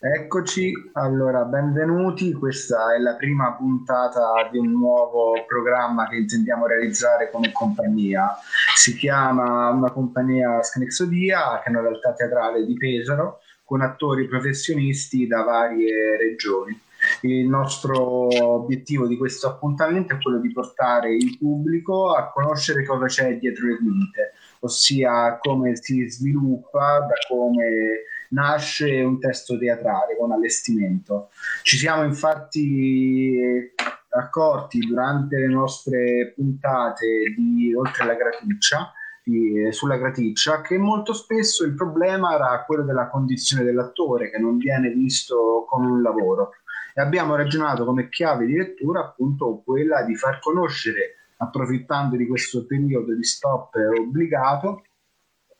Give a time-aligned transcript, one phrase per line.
[0.00, 7.30] Eccoci, allora benvenuti, questa è la prima puntata di un nuovo programma che intendiamo realizzare
[7.30, 8.36] come compagnia.
[8.74, 15.28] Si chiama una compagnia Scnexodia, che è una realtà teatrale di Pesaro, con attori professionisti
[15.28, 16.78] da varie regioni.
[17.20, 23.06] Il nostro obiettivo di questo appuntamento è quello di portare il pubblico a conoscere cosa
[23.06, 28.04] c'è dietro le quinte, ossia come si sviluppa, da come
[28.34, 31.30] nasce un testo teatrale con allestimento.
[31.62, 33.72] Ci siamo infatti
[34.10, 41.64] accorti durante le nostre puntate di Oltre la Graticcia, di, sulla graticcia, che molto spesso
[41.64, 46.50] il problema era quello della condizione dell'attore, che non viene visto come un lavoro.
[46.94, 52.66] E abbiamo ragionato come chiave di lettura appunto quella di far conoscere, approfittando di questo
[52.66, 54.82] periodo di stop obbligato,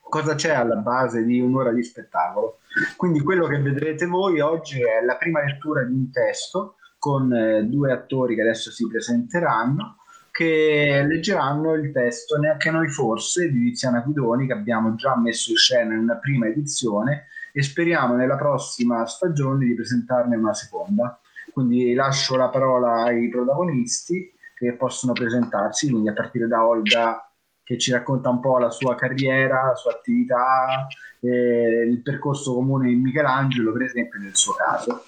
[0.08, 2.58] cosa c'è alla base di un'ora di spettacolo.
[2.96, 7.64] Quindi quello che vedrete voi oggi è la prima lettura di un testo con eh,
[7.64, 9.98] due attori che adesso si presenteranno
[10.34, 15.56] che leggeranno il testo neanche noi forse di Tiziana Guidoni che abbiamo già messo in
[15.56, 21.20] scena in una prima edizione e speriamo nella prossima stagione di presentarne una seconda.
[21.52, 27.30] Quindi lascio la parola ai protagonisti che possono presentarsi, quindi a partire da Olga
[27.64, 30.86] che ci racconta un po' la sua carriera, la sua attività,
[31.20, 35.04] eh, il percorso comune di Michelangelo, per esempio, nel suo caso.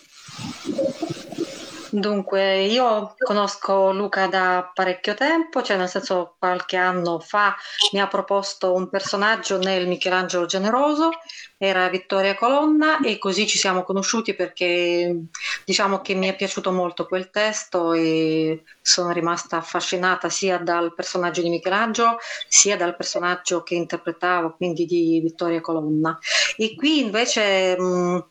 [1.91, 7.55] Dunque, io conosco Luca da parecchio tempo, cioè nel senso qualche anno fa
[7.93, 11.11] mi ha proposto un personaggio nel Michelangelo Generoso,
[11.57, 15.27] era Vittoria Colonna e così ci siamo conosciuti perché
[15.65, 21.41] diciamo che mi è piaciuto molto quel testo e sono rimasta affascinata sia dal personaggio
[21.41, 26.19] di Michelangelo sia dal personaggio che interpretavo, quindi di Vittoria Colonna.
[26.57, 28.25] E qui invece mh,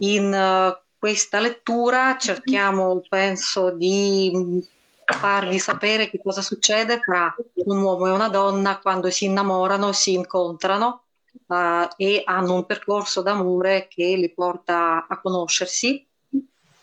[0.00, 4.66] in questa lettura cerchiamo, penso, di
[5.04, 7.34] farvi sapere che cosa succede tra
[7.64, 11.04] un uomo e una donna quando si innamorano, si incontrano
[11.46, 16.06] uh, e hanno un percorso d'amore che li porta a conoscersi.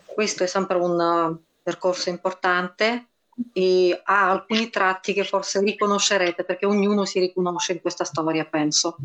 [0.05, 3.09] Questo è sempre un uh, percorso importante
[3.51, 8.97] e ha alcuni tratti che forse riconoscerete perché ognuno si riconosce in questa storia, penso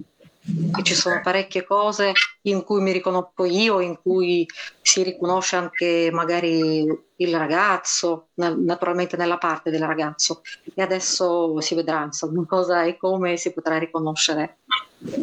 [0.79, 2.13] e ci sono parecchie cose
[2.43, 4.47] in cui mi riconosco io, in cui
[4.83, 10.43] si riconosce anche magari il ragazzo, naturalmente nella parte del ragazzo.
[10.75, 14.59] E adesso si vedrà insomma cosa e come si potrà riconoscere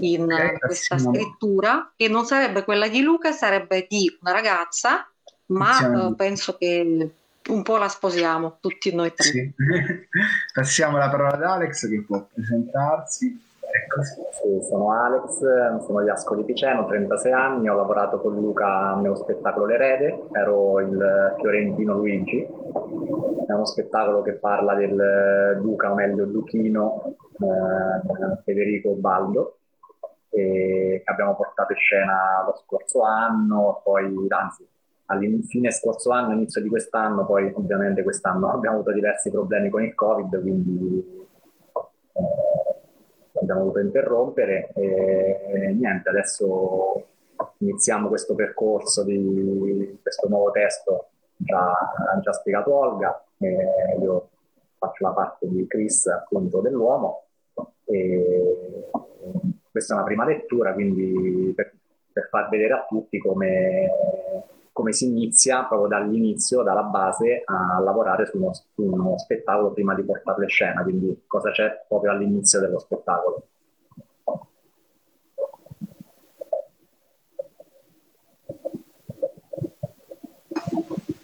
[0.02, 0.28] in
[0.60, 5.10] questa scrittura, che non sarebbe quella di Luca, sarebbe di una ragazza,
[5.48, 7.12] ma uh, penso che
[7.48, 9.26] un po' la sposiamo tutti noi tre.
[9.26, 9.54] Sì.
[10.54, 13.46] Passiamo la parola ad Alex che può presentarsi.
[13.84, 19.16] Ecco, sì, sono Alex, sono di Ascoli Piceno, 36 anni, ho lavorato con Luca nello
[19.16, 26.26] spettacolo L'Erede, ero il fiorentino Luigi, è uno spettacolo che parla del Duca, o meglio
[26.26, 29.58] Duchino eh, Federico Baldo,
[30.30, 34.68] che abbiamo portato in scena lo scorso anno, poi anzi
[35.48, 39.94] fine scorso anno, inizio di quest'anno, poi ovviamente quest'anno abbiamo avuto diversi problemi con il
[39.94, 41.26] Covid, quindi
[42.14, 42.57] eh,
[43.42, 47.06] abbiamo dovuto interrompere e niente, adesso
[47.58, 51.74] iniziamo questo percorso di questo nuovo testo, già,
[52.22, 54.30] già spiegato Olga, io
[54.78, 57.24] faccio la parte di Chris, appunto dell'uomo,
[57.86, 58.90] e
[59.72, 61.74] questa è una prima lettura, quindi per,
[62.12, 63.90] per far vedere a tutti come
[64.78, 69.96] come si inizia proprio dall'inizio, dalla base, a lavorare su uno, su uno spettacolo prima
[69.96, 73.48] di portarlo in scena, quindi cosa c'è proprio all'inizio dello spettacolo.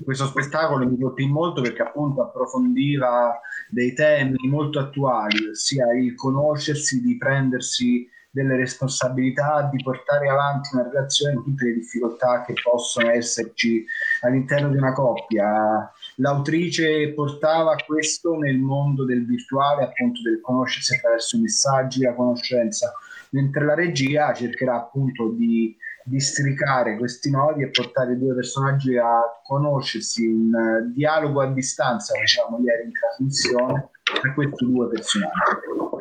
[0.04, 7.02] questo spettacolo mi colpì molto perché appunto approfondiva dei temi molto attuali, ossia il conoscersi,
[7.02, 13.12] di prendersi delle responsabilità di portare avanti una relazione in tutte le difficoltà che possono
[13.12, 13.86] esserci
[14.22, 15.94] all'interno di una coppia.
[16.16, 22.92] L'autrice portava questo nel mondo del virtuale, appunto del conoscersi attraverso i messaggi, la conoscenza,
[23.30, 29.22] mentre la regia cercherà appunto di districare questi nodi e portare i due personaggi a
[29.44, 35.93] conoscersi in dialogo a distanza, diciamo ieri in trasmissione, tra questi due personaggi.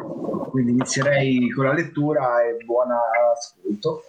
[0.52, 4.02] Quindi inizierei con la lettura e buon ascolto.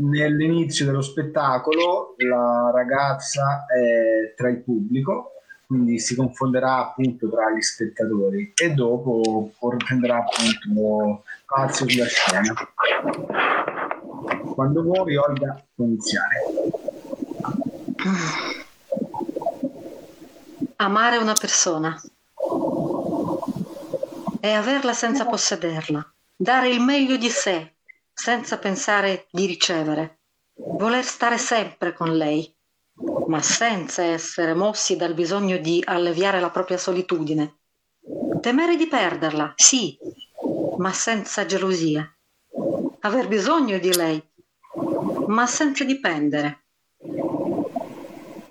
[0.00, 5.30] Nell'inizio dello spettacolo la ragazza è tra il pubblico,
[5.66, 12.52] quindi si confonderà appunto tra gli spettatori e dopo prenderà appunto spazio sulla scena.
[14.54, 16.36] Quando vuoi, Olga, puoi iniziare.
[20.76, 21.98] Amare una persona
[24.44, 26.04] e averla senza possederla,
[26.34, 27.76] dare il meglio di sé
[28.12, 30.18] senza pensare di ricevere,
[30.54, 32.52] voler stare sempre con lei,
[33.28, 37.58] ma senza essere mossi dal bisogno di alleviare la propria solitudine.
[38.40, 39.96] Temere di perderla, sì,
[40.76, 42.04] ma senza gelosia.
[43.02, 44.20] Aver bisogno di lei,
[45.28, 46.64] ma senza dipendere.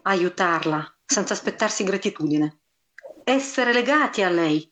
[0.04, 2.60] Aiutarla senza aspettarsi gratitudine.
[3.26, 4.71] Essere legati a lei,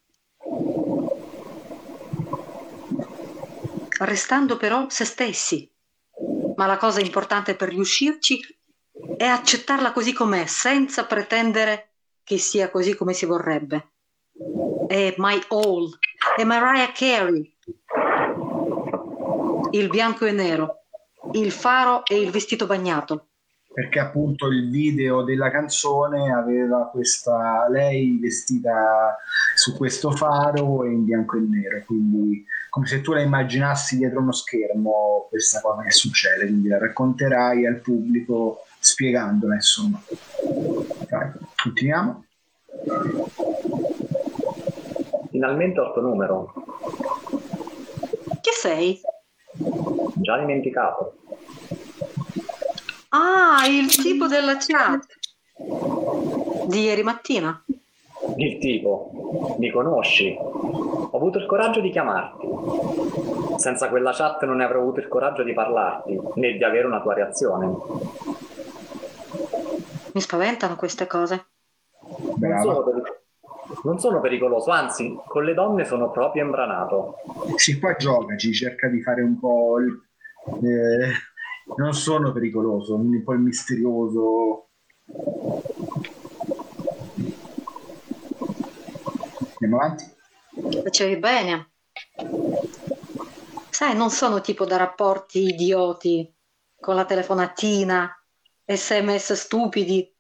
[4.06, 5.72] restando però se stessi.
[6.56, 8.40] Ma la cosa importante per riuscirci
[9.16, 11.94] è accettarla così com'è, senza pretendere
[12.24, 13.92] che sia così come si vorrebbe.
[14.88, 15.90] È My All,
[16.36, 17.58] è Mariah Carey,
[19.72, 20.84] il bianco e nero,
[21.34, 23.29] il faro e il vestito bagnato.
[23.72, 29.16] Perché appunto il video della canzone aveva questa lei vestita
[29.56, 34.32] su questo faro in bianco e nero, quindi come se tu la immaginassi dietro uno
[34.32, 40.02] schermo questa cosa che succede, quindi la racconterai al pubblico spiegandola insomma.
[41.10, 41.32] Vai,
[41.62, 42.26] continuiamo.
[45.30, 46.54] Finalmente otto numero.
[48.42, 49.00] Chi sei?
[50.16, 51.18] Già dimenticato.
[53.10, 55.06] Ah, il tipo della chat
[56.68, 57.64] di ieri mattina.
[58.38, 60.38] Il tipo, mi conosci?
[60.40, 62.48] Ho avuto il coraggio di chiamarti.
[63.58, 67.02] Senza quella chat non ne avrei avuto il coraggio di parlarti, né di avere una
[67.02, 67.68] tua reazione.
[70.14, 71.46] Mi spaventano queste cose.
[72.38, 73.22] Non sono, peric-
[73.84, 77.16] non sono pericoloso, anzi, con le donne sono proprio imbranato.
[77.56, 79.80] Sì, qua giocaci, cerca di fare un po'...
[79.80, 80.00] il-
[80.64, 81.12] eh,
[81.78, 84.70] non sono pericoloso, un po' il misterioso.
[89.62, 90.06] Andiamo avanti?
[90.84, 91.72] Facevi bene.
[93.70, 96.34] Sai, non sono tipo da rapporti idioti
[96.80, 98.10] con la telefonatina,
[98.66, 100.14] sms stupidi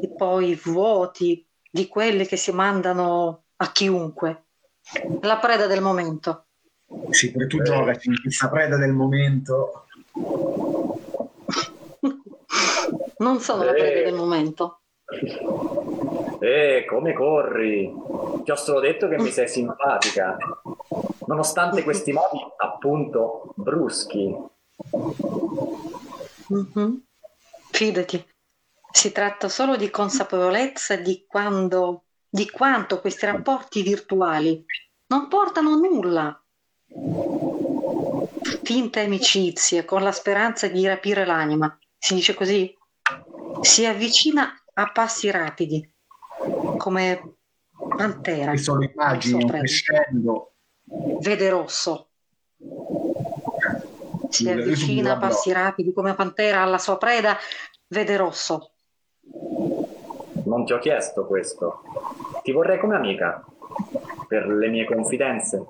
[0.00, 4.44] e poi vuoti di quelli che si mandano a chiunque.
[5.20, 6.46] La preda del momento.
[7.10, 9.86] Sì, pure tu giocaci in questa preda del momento.
[13.18, 14.80] Non sono la preda del momento.
[16.40, 17.92] Eh, come corri?
[18.44, 20.36] Ti ho solo detto che mi sei simpatica.
[21.26, 24.36] Nonostante questi modi, appunto, bruschi.
[26.48, 27.04] Mhm.
[27.70, 28.24] Fidati,
[28.90, 34.64] si tratta solo di consapevolezza di quando, di quanto questi rapporti virtuali
[35.08, 36.44] non portano a nulla.
[38.62, 42.75] Finte amicizie con la speranza di rapire l'anima, si dice così?
[43.66, 45.92] Si avvicina a passi rapidi,
[46.76, 47.34] come
[47.96, 48.50] pantera.
[48.50, 50.52] Queste sono immagini, crescendo.
[51.20, 52.10] Vede rosso.
[54.28, 57.36] Si avvicina a passi rapidi come pantera alla sua preda,
[57.88, 58.70] vede rosso.
[60.44, 61.82] Non ti ho chiesto questo.
[62.44, 63.44] Ti vorrei come amica,
[64.28, 65.66] per le mie confidenze.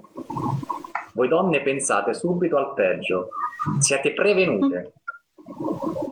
[1.15, 3.31] Voi donne pensate subito al peggio.
[3.79, 4.93] Siete prevenute.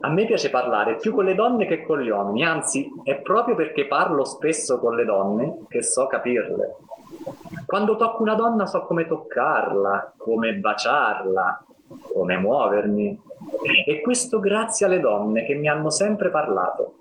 [0.01, 3.55] A me piace parlare più con le donne che con gli uomini, anzi è proprio
[3.55, 6.77] perché parlo spesso con le donne che so capirle.
[7.67, 11.65] Quando tocco una donna so come toccarla, come baciarla,
[12.13, 13.21] come muovermi.
[13.87, 16.97] E questo grazie alle donne che mi hanno sempre parlato,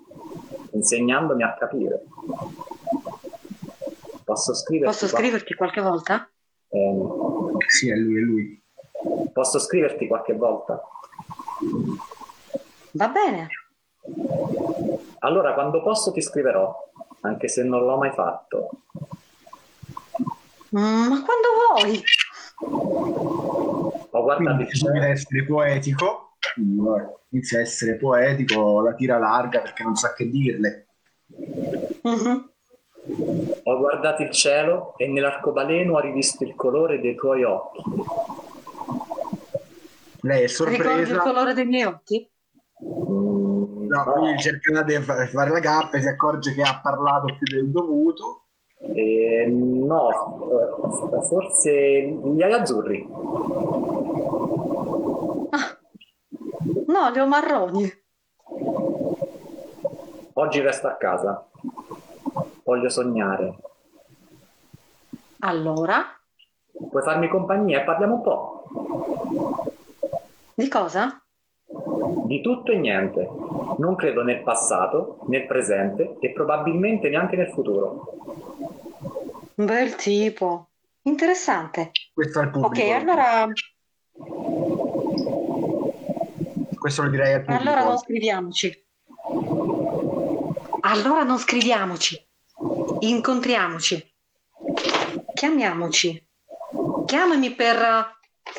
[0.72, 2.04] insegnandomi a capire.
[4.24, 4.86] Posso scriverti?
[4.98, 6.28] Posso scriverti qualche volta?
[6.70, 8.62] ehm, Sì, è lui, è lui.
[9.32, 10.80] posso scriverti qualche volta?
[12.94, 13.48] Va bene.
[15.20, 16.72] Allora, quando posso ti scriverò,
[17.22, 18.70] anche se non l'ho mai fatto.
[20.76, 22.02] Mm, ma quando vuoi?
[24.10, 26.36] Ho guardato Quindi il bisogna cielo, essere poetico.
[27.30, 30.86] Inizia a essere poetico, la tira larga perché non sa che dirle.
[32.02, 32.50] Mhm.
[33.64, 37.82] ho guardato il cielo e nell'arcobaleno ho rivisto il colore dei tuoi occhi.
[40.20, 41.18] Lei è Ricordi il sorpresa.
[41.18, 42.30] colore dei miei occhi?
[42.82, 46.80] Mm, No, no, lui cerca di fa- fare la gaffa e si accorge che ha
[46.82, 48.40] parlato più del dovuto.
[48.76, 50.08] eh, no,
[51.28, 53.08] forse gli hai azzurri.
[55.50, 55.78] Ah,
[56.86, 57.92] no, li ho marroni.
[60.36, 61.48] Oggi resto a casa.
[62.64, 63.54] Voglio sognare.
[65.40, 66.02] Allora,
[66.90, 68.64] Puoi farmi compagnia e parliamo un po'?
[70.54, 71.23] di cosa?
[72.26, 73.28] Di tutto e niente.
[73.78, 78.14] Non credo nel passato, nel presente e probabilmente neanche nel futuro.
[79.54, 80.68] Bel tipo.
[81.02, 81.90] Interessante.
[82.12, 82.86] Questo è il pubblico.
[82.86, 83.46] Ok, allora,
[86.78, 87.62] Questo lo direi al pubblico.
[87.62, 88.84] allora non scriviamoci.
[90.80, 92.28] Allora non scriviamoci.
[93.00, 94.14] Incontriamoci.
[95.34, 96.28] Chiamiamoci.
[97.06, 98.12] Chiamami per...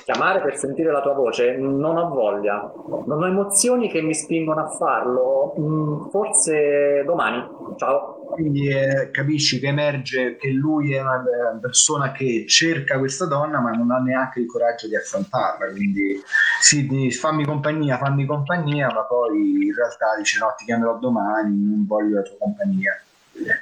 [0.04, 1.56] Chiamare per sentire la tua voce?
[1.58, 2.74] Non ho voglia.
[3.06, 5.54] Non ho emozioni che mi spingono a farlo.
[5.60, 7.48] Mm, Forse domani.
[7.78, 8.14] Ciao.
[8.32, 13.60] Quindi eh, capisci che emerge che lui è una eh, persona che cerca questa donna
[13.60, 16.22] ma non ha neanche il coraggio di affrontarla, quindi
[16.60, 21.56] sì, di- fammi compagnia, fammi compagnia, ma poi in realtà dice no, ti chiamerò domani,
[21.70, 23.00] non voglio la tua compagnia.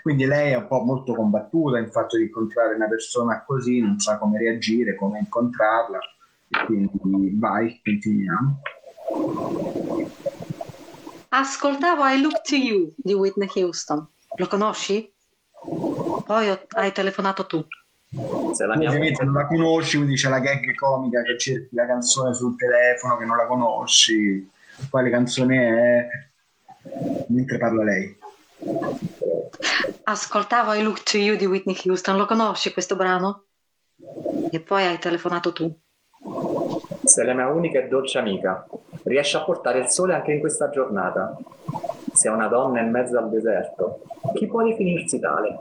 [0.02, 4.00] Quindi lei è un po' molto combattuta in fatto di incontrare una persona così, non
[4.00, 6.00] sa come reagire, come incontrarla,
[6.66, 8.62] quindi vai, continuiamo.
[11.30, 14.08] Ascoltavo I Look to You di Whitney Houston.
[14.36, 15.12] Lo conosci?
[16.26, 17.66] Poi ho- hai telefonato tu.
[18.54, 21.88] Se la mia Ovviamente non la conosci, quindi c'è la gag comica che cerchi la
[21.88, 24.48] canzone sul telefono che non la conosci,
[24.90, 26.08] quale canzone è,
[27.30, 28.16] mentre parla lei.
[30.04, 32.18] Ascoltavo I Look to You di Whitney Houston.
[32.18, 33.46] Lo conosci questo brano?
[34.52, 35.76] E poi hai telefonato tu.
[37.14, 38.66] Sei la mia unica e dolce amica.
[39.04, 41.38] Riesci a portare il sole anche in questa giornata.
[42.12, 44.02] Sei una donna in mezzo al deserto.
[44.34, 45.60] Chi può definirsi tale?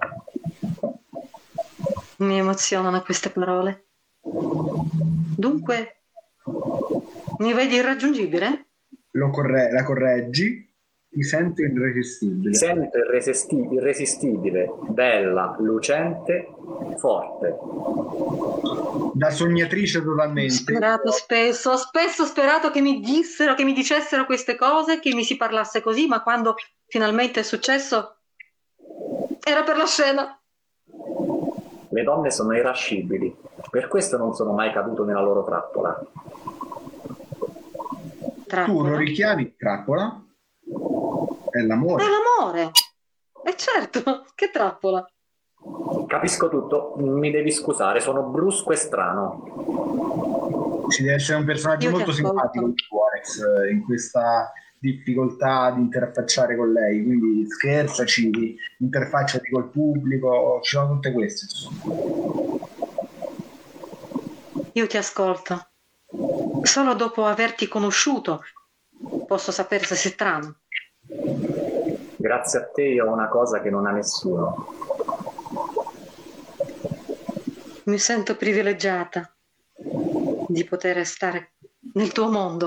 [2.21, 3.89] Mi emozionano queste parole.
[4.23, 6.05] Dunque,
[7.41, 8.69] mi vedi irraggiungibile?
[9.11, 10.72] Lo corre- la correggi,
[11.13, 12.49] ti sento irresistibile.
[12.49, 16.49] Mi sento irresisti- irresistibile, bella, lucente,
[16.97, 17.59] forte.
[19.13, 20.55] Da sognatrice totalmente.
[20.55, 25.23] sperato spesso, ho spesso sperato che mi dissero, che mi dicessero queste cose, che mi
[25.23, 26.55] si parlasse così, ma quando
[26.87, 28.17] finalmente è successo,
[29.45, 30.41] era per la scena.
[31.91, 33.37] Le donne sono irascibili,
[33.71, 36.03] per questo non sono mai caduto nella loro trappola.
[37.29, 38.91] Tu Trappola.
[38.91, 40.25] lo richiami trappola?
[41.53, 42.05] È È l'amore.
[42.05, 42.71] l'amore.
[43.45, 45.07] E certo, che trappola.
[46.07, 50.87] Capisco tutto, mi devi scusare, sono brusco e strano.
[50.89, 52.75] Ci deve essere un personaggio Io molto simpatico di
[53.13, 60.75] Alex eh, in questa difficoltà di interfacciare con lei, quindi scherzaci, interfacciati col pubblico, ci
[60.75, 61.47] sono tutte queste.
[64.73, 65.67] Io ti ascolto.
[66.63, 68.43] Solo dopo averti conosciuto
[69.27, 70.57] posso sapere se sei strano.
[72.17, 74.67] Grazie a te io ho una cosa che non ha nessuno.
[77.85, 79.35] Mi sento privilegiata
[80.47, 81.55] di poter stare
[81.95, 82.67] nel tuo mondo.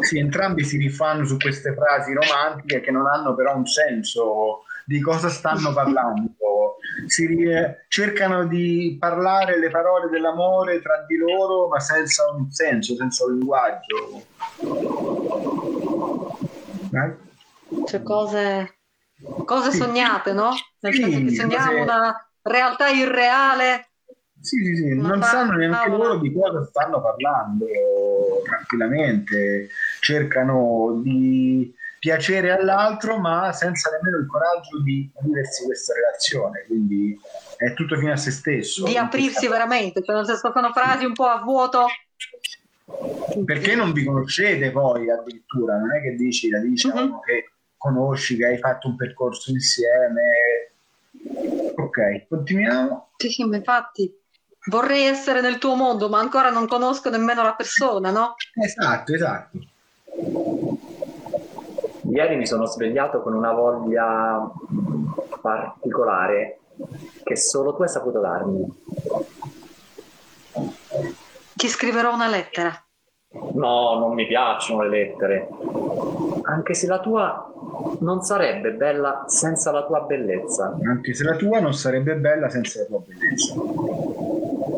[0.00, 5.00] Sì, entrambi si rifanno su queste frasi romantiche che non hanno però un senso di
[5.00, 6.76] cosa stanno parlando.
[7.06, 12.94] Si ri- cercano di parlare le parole dell'amore tra di loro, ma senza un senso,
[12.94, 14.24] senza un linguaggio.
[16.90, 17.28] Dai.
[17.86, 18.78] Cioè cose,
[19.44, 19.78] cose Sì.
[19.78, 20.50] sognate, no?
[20.80, 23.90] Nel Sì, senso che sogniamo cose- una realtà irreale.
[24.40, 26.02] Sì, sì, sì, non sanno neanche cavolo.
[26.04, 27.66] loro di cosa stanno parlando
[28.44, 29.68] tranquillamente,
[30.00, 37.20] cercano di piacere all'altro ma senza nemmeno il coraggio di viversi questa relazione, quindi
[37.58, 38.86] è tutto fine a se stesso.
[38.86, 41.86] di aprirsi veramente, cioè nel senso sono frasi un po' a vuoto.
[43.44, 46.98] Perché non vi conoscete poi addirittura, non è che dici, la Mhm.
[47.02, 47.49] uno che
[47.80, 50.72] conosci, che hai fatto un percorso insieme.
[51.76, 53.12] Ok, continuiamo.
[53.16, 54.14] Sì, sì, ma infatti
[54.66, 58.34] vorrei essere nel tuo mondo, ma ancora non conosco nemmeno la persona, no?
[58.62, 59.58] Esatto, esatto.
[62.12, 64.46] Ieri mi sono svegliato con una voglia
[65.40, 66.58] particolare
[67.24, 68.66] che solo tu hai saputo darmi.
[71.54, 72.84] Ti scriverò una lettera.
[73.32, 75.48] No, non mi piacciono le lettere.
[76.42, 77.52] Anche se la tua
[78.00, 80.76] non sarebbe bella senza la tua bellezza.
[80.84, 83.54] Anche se la tua non sarebbe bella senza la tua bellezza.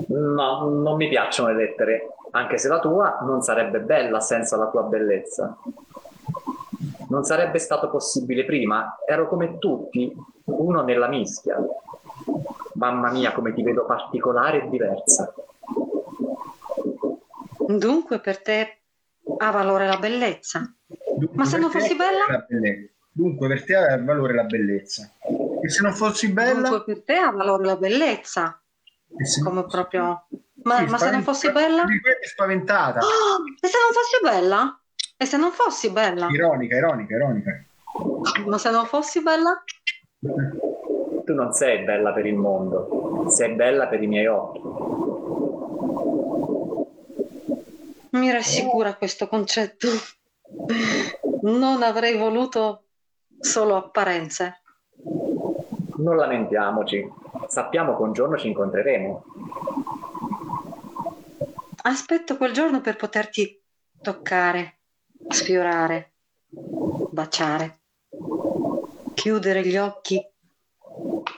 [0.08, 2.08] No, non mi piacciono le lettere.
[2.32, 5.56] Anche se la tua non sarebbe bella senza la tua bellezza.
[7.08, 8.98] Non sarebbe stato possibile prima.
[9.06, 11.56] Ero come tutti, uno nella mischia.
[12.74, 15.32] Mamma mia, come ti vedo particolare e diversa.
[17.78, 18.82] Dunque per te
[19.38, 20.60] ha valore la bellezza.
[20.86, 22.46] Dunque, Ma se non fossi bella?
[23.10, 25.10] Dunque, per te ha valore la bellezza.
[25.62, 26.68] E se non fossi bella?
[26.68, 28.60] Dunque per te ha valore la bellezza.
[29.08, 30.26] E Come proprio...
[30.64, 31.84] Ma, Sì, ma se non fossi bella?
[31.84, 33.00] Di spaventata.
[33.00, 34.80] Oh, e se non fossi bella?
[35.16, 36.28] E se non fossi bella?
[36.28, 37.64] Ironica, ironica, ironica.
[38.46, 39.62] Ma se non fossi bella?
[41.24, 44.60] Tu non sei bella per il mondo, sei bella per i miei occhi.
[48.12, 49.88] Mi rassicura questo concetto.
[51.42, 52.88] Non avrei voluto
[53.40, 54.60] solo apparenze.
[55.96, 57.10] Non lamentiamoci,
[57.48, 59.24] sappiamo che un giorno ci incontreremo.
[61.84, 63.58] Aspetto quel giorno per poterti
[64.02, 64.80] toccare,
[65.28, 66.12] sfiorare,
[66.48, 67.80] baciare,
[69.14, 70.22] chiudere gli occhi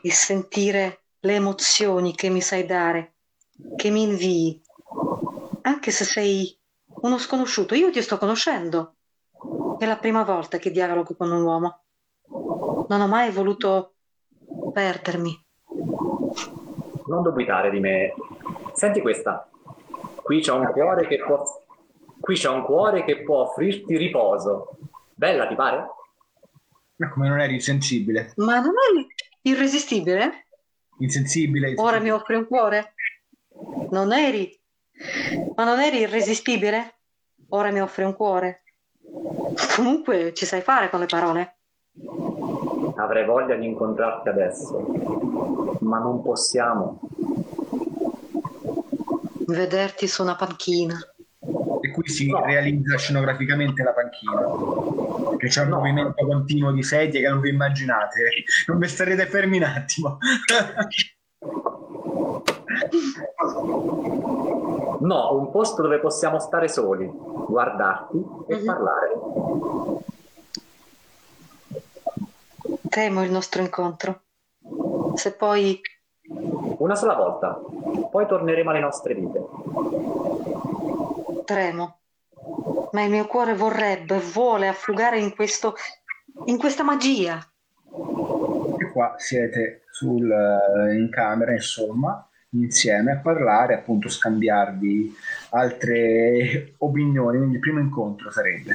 [0.02, 3.14] e sentire le emozioni che mi sai dare,
[3.76, 4.60] che mi invii,
[5.62, 6.58] anche se sei
[7.04, 7.74] uno sconosciuto.
[7.74, 8.96] Io ti sto conoscendo.
[9.78, 11.82] È la prima volta che dialogo con un uomo.
[12.88, 13.94] Non ho mai voluto
[14.72, 15.44] perdermi.
[17.06, 18.14] Non dubitare di me.
[18.72, 19.48] Senti questa.
[20.22, 21.62] Qui c'è un cuore che può
[22.20, 24.78] qui c'è un cuore che può offrirti riposo.
[25.12, 25.86] Bella, ti pare?
[26.96, 28.32] Ma come non eri insensibile?
[28.36, 29.06] Ma non è
[29.42, 30.46] irresistibile?
[31.00, 31.74] Insensibile?
[31.76, 32.94] Ora mi offri un cuore?
[33.90, 34.58] Non eri?
[35.54, 36.94] Ma non eri irresistibile?
[37.50, 38.62] Ora mi offri un cuore?
[39.76, 41.56] Comunque ci sai fare con le parole.
[42.96, 47.00] Avrei voglia di incontrarti adesso, ma non possiamo.
[49.46, 50.98] Vederti su una panchina.
[51.80, 52.42] E qui si no.
[52.44, 55.36] realizza scenograficamente la panchina.
[55.36, 55.76] Che c'è un no.
[55.76, 58.44] movimento continuo di sedie che non vi immaginate.
[58.66, 60.18] Non vi starete fermi un attimo.
[65.04, 68.64] No, un posto dove possiamo stare soli, guardarti e mm-hmm.
[68.64, 69.14] parlare.
[72.88, 74.22] Temo il nostro incontro.
[75.14, 75.78] Se poi...
[76.78, 77.60] Una sola volta,
[78.10, 79.44] poi torneremo alle nostre vite.
[81.44, 81.98] Tremo,
[82.92, 85.74] ma il mio cuore vorrebbe, vuole afflugare in, questo,
[86.46, 87.38] in questa magia.
[88.78, 90.30] E qua siete sul,
[90.96, 95.14] in camera, insomma, insieme a parlare, appunto scambiarvi
[95.50, 98.72] altre opinioni, quindi il primo incontro sarebbe.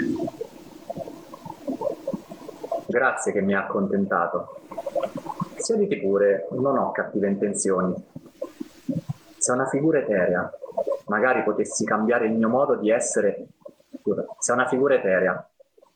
[2.88, 4.62] Grazie che mi ha accontentato.
[5.58, 7.94] Siediti pure, non ho cattive intenzioni.
[9.38, 10.52] Sei una figura eterea,
[11.08, 13.48] magari potessi cambiare il mio modo di essere.
[14.40, 15.48] Sei una figura eterea,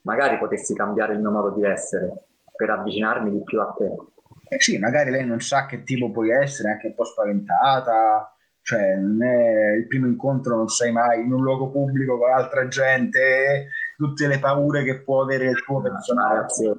[0.01, 4.12] magari potessi cambiare il mio modo di essere per avvicinarmi di più a te
[4.47, 8.95] eh sì, magari lei non sa che tipo puoi essere, anche un po' spaventata, cioè
[8.95, 13.67] non è il primo incontro, non sai mai in un luogo pubblico con altra gente,
[13.97, 16.75] tutte le paure che può avere il tuo personaggio.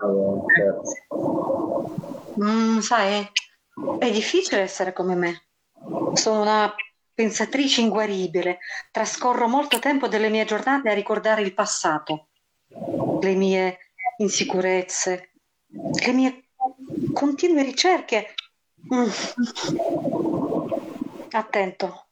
[2.43, 3.29] Mm, sai,
[3.99, 5.43] è difficile essere come me.
[6.15, 6.75] Sono una
[7.13, 8.59] pensatrice inguaribile,
[8.91, 12.29] trascorro molto tempo delle mie giornate a ricordare il passato,
[13.21, 13.79] le mie
[14.17, 15.33] insicurezze,
[15.69, 16.44] le mie
[17.13, 18.35] continue ricerche.
[18.95, 19.09] Mm.
[21.31, 22.07] Attento.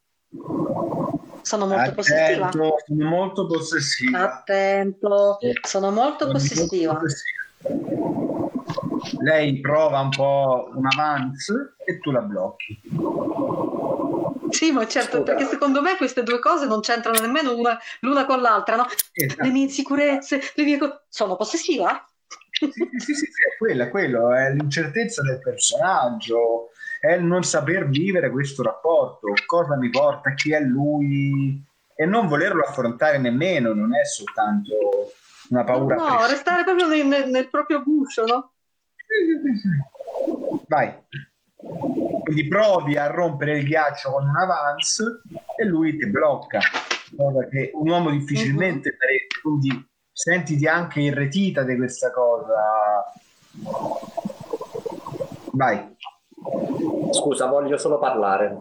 [1.42, 2.50] Sono molto Attento, possessiva.
[2.50, 4.22] Sono molto possessiva.
[4.22, 6.92] Attento, sono molto sono possessiva.
[6.92, 7.40] Molto possessiva.
[9.20, 12.80] Lei prova un po' un avance e tu la blocchi.
[14.50, 15.22] Sì, ma certo, Scusa.
[15.22, 18.86] perché secondo me queste due cose non c'entrano nemmeno una, l'una con l'altra, no?
[19.12, 19.42] Esatto.
[19.42, 22.04] Le mie insicurezze, le mie co- sono possessiva?
[22.70, 26.70] Sì, sì, sì, è quella, quello, è l'incertezza del personaggio,
[27.00, 31.60] è il non saper vivere questo rapporto, cosa mi porta, chi è lui,
[31.94, 35.12] e non volerlo affrontare nemmeno, non è soltanto
[35.50, 35.96] una paura.
[35.96, 36.26] No, presa.
[36.28, 38.52] restare proprio nel, nel, proprio guscio, no?
[40.68, 40.94] Vai.
[41.54, 45.22] Quindi provi a rompere il ghiaccio con un avance
[45.56, 46.60] e lui ti blocca,
[47.16, 48.98] cosa che un uomo difficilmente mm-hmm.
[48.98, 53.12] farebbe, quindi sentiti anche irretita di questa cosa.
[55.52, 55.96] Vai.
[57.12, 58.58] Scusa, voglio solo parlare.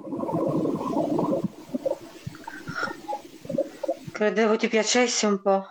[4.11, 5.65] Credevo ti piacessi un po'.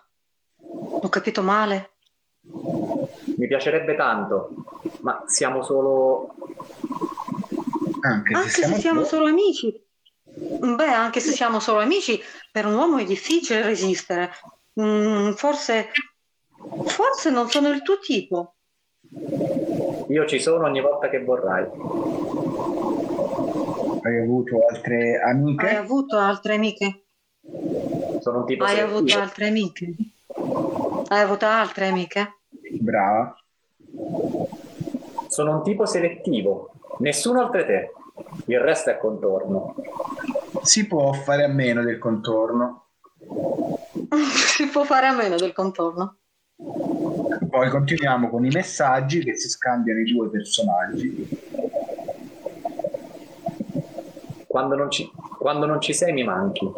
[1.03, 1.93] Ho capito male.
[3.37, 4.51] Mi piacerebbe tanto,
[5.01, 6.35] ma siamo solo...
[8.03, 9.89] Anche, anche se siamo, se siamo solo amici.
[10.25, 14.31] Beh, anche se siamo solo amici, per un uomo è difficile resistere.
[14.81, 15.89] Mm, forse,
[16.87, 18.55] forse non sono il tuo tipo.
[20.09, 21.65] Io ci sono ogni volta che vorrai.
[24.03, 25.67] Hai avuto altre amiche?
[25.67, 27.05] Hai avuto altre amiche?
[28.21, 28.97] Sono un tipo Hai selettivo.
[28.99, 29.95] avuto altre amiche?
[31.09, 32.35] Hai avuto altre amiche?
[32.81, 33.37] Brava.
[35.29, 36.73] Sono un tipo selettivo.
[36.99, 37.93] Nessuno oltre te.
[38.47, 39.75] Il resto è contorno.
[40.63, 42.87] Si può fare a meno del contorno.
[44.57, 46.17] si può fare a meno del contorno.
[47.49, 51.29] Poi continuiamo con i messaggi che si scambiano i due personaggi.
[54.47, 56.71] Quando non ci, quando non ci sei mi manchi.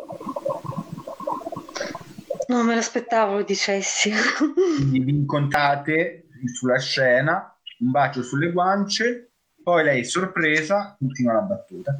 [2.48, 4.12] Non me l'aspettavo lo dicessi.
[4.76, 11.96] Quindi vi incontrate sulla scena, un bacio sulle guance, poi lei sorpresa continua la battuta.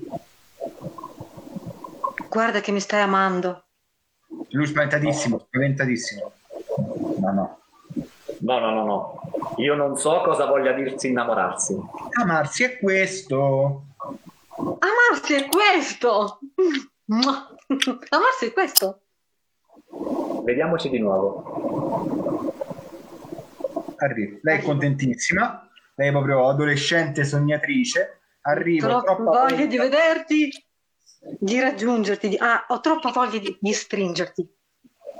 [2.29, 3.65] Guarda che mi stai amando.
[4.51, 6.33] Lui spaventatissimo, spaventatissimo.
[7.19, 7.59] No, no.
[8.41, 9.21] No, no, no, no.
[9.59, 11.79] Io non so cosa voglia dirsi innamorarsi.
[12.21, 13.85] Amarsi è questo.
[14.57, 16.41] Amarsi è questo.
[18.09, 19.01] Amarsi è questo.
[20.45, 22.53] Vediamoci di nuovo.
[23.97, 24.39] Arriva.
[24.43, 28.21] Lei è contentissima, lei è proprio adolescente sognatrice.
[28.43, 28.89] Arriva.
[28.89, 30.67] Troppa troppa voglia voglia- di vederti,
[31.39, 32.29] di raggiungerti.
[32.29, 34.43] di- Ah, ho troppa voglia di, di stringerti.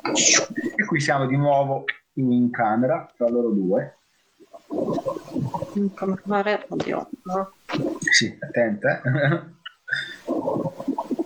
[0.03, 1.85] E qui siamo di nuovo
[2.15, 3.97] in camera tra loro due.
[5.95, 6.67] Come fare?
[6.69, 7.09] Oddio.
[7.25, 7.53] no.
[8.01, 9.01] Sì, attenta.
[9.03, 9.61] eh.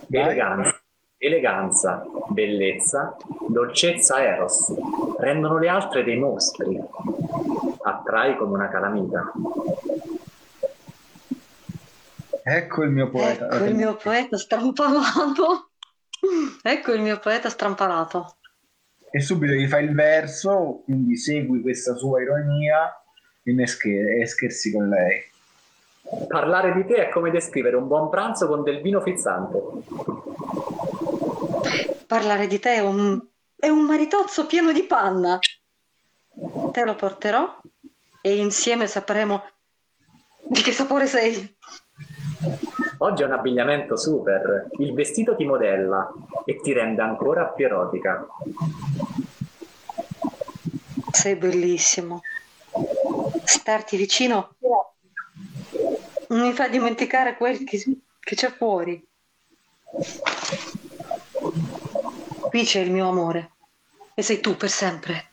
[0.09, 0.81] Eleganza,
[1.17, 3.15] eleganza, bellezza,
[3.49, 4.73] dolcezza eros
[5.19, 6.79] rendono le altre dei mostri.
[7.81, 9.31] Attrai come una calamita.
[12.49, 13.47] Ecco il mio poeta.
[13.47, 15.71] Ecco il mio poeta strampalato.
[16.63, 18.37] Ecco il mio poeta strampalato.
[19.11, 23.03] E subito gli fai il verso, quindi segui questa sua ironia
[23.43, 25.21] e, ne scher- e scherzi con lei.
[26.29, 29.61] Parlare di te è come descrivere un buon pranzo con del vino frizzante.
[32.07, 33.21] Parlare di te è un,
[33.57, 35.37] è un maritozzo pieno di panna.
[36.71, 37.59] Te lo porterò
[38.21, 39.43] e insieme sapremo
[40.43, 41.56] di che sapore sei.
[42.99, 44.69] Oggi è un abbigliamento super.
[44.79, 46.11] Il vestito ti modella
[46.45, 48.25] e ti rende ancora più erotica.
[51.11, 52.21] Sei bellissimo.
[53.43, 54.55] Starti vicino
[56.29, 57.81] mi fa dimenticare quel che,
[58.19, 59.05] che c'è fuori.
[62.49, 63.51] Qui c'è il mio amore
[64.13, 65.26] e sei tu per sempre.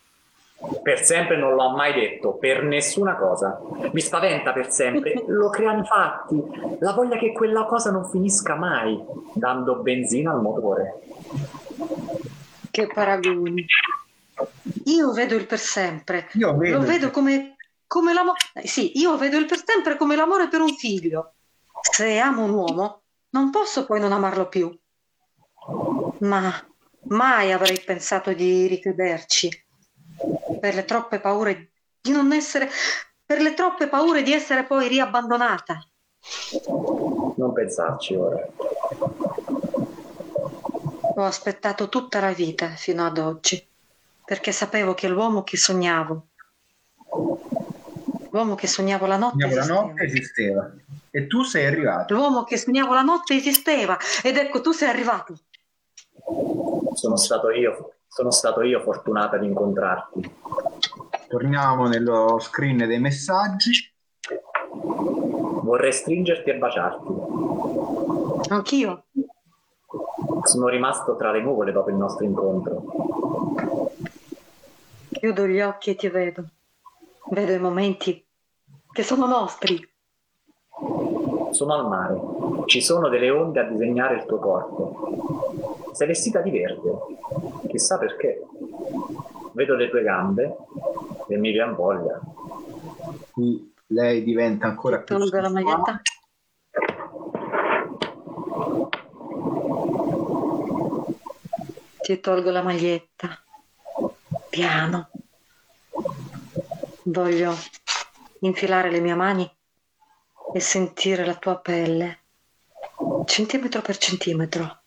[0.83, 3.61] Per sempre non l'ho mai detto, per nessuna cosa.
[3.93, 6.43] Mi spaventa per sempre, lo creano i fatti.
[6.81, 9.03] La voglia che quella cosa non finisca mai,
[9.35, 11.01] dando benzina al motore.
[12.71, 13.67] Che paragoni.
[14.85, 16.29] Io vedo il per sempre.
[16.33, 18.39] Io vedo, Lo vedo come, come l'amore.
[18.65, 21.35] Sì, io vedo il per sempre come l'amore per un figlio.
[21.81, 24.77] Se amo un uomo, non posso poi non amarlo più.
[26.21, 26.53] Ma
[27.09, 29.64] mai avrei pensato di ricrederci.
[30.65, 32.71] Per le troppe paure di non essere.
[33.23, 35.87] Per le troppe paure di essere poi riabbandonata.
[37.37, 38.49] Non pensarci ora.
[41.17, 43.63] Ho aspettato tutta la vita fino ad oggi,
[44.25, 46.29] perché sapevo che l'uomo che sognavo,
[48.31, 50.73] l'uomo che sognavo la notte, Sogniamo la notte esisteva.
[51.11, 52.15] E tu sei arrivato.
[52.15, 55.41] L'uomo che sognavo la notte esisteva ed ecco tu sei arrivato.
[56.95, 60.37] Sono stato io, sono stato io fortunata ad incontrarti.
[61.27, 63.93] Torniamo nello screen dei messaggi.
[65.63, 67.13] Vorrei stringerti e baciarti.
[68.51, 69.07] Anch'io.
[70.45, 72.85] Sono rimasto tra le nuvole dopo il nostro incontro.
[75.11, 76.45] Chiudo gli occhi e ti vedo.
[77.31, 78.25] Vedo i momenti
[78.93, 79.85] che sono nostri.
[81.55, 82.21] Sono al mare.
[82.67, 85.93] Ci sono delle onde a disegnare il tuo corpo.
[85.93, 86.91] Sei vestita di verde.
[87.69, 88.45] Chissà perché.
[89.53, 90.57] Vedo le tue gambe
[91.29, 92.21] e mi viene voglia.
[93.31, 96.03] Qui lei diventa ancora più Tolgo la maglietta.
[102.01, 103.29] Ti tolgo la maglietta.
[104.51, 105.09] Piano.
[107.05, 107.53] Voglio
[108.41, 109.49] infilare le mie mani
[110.55, 112.19] e sentire la tua pelle,
[113.25, 114.83] centimetro per centimetro,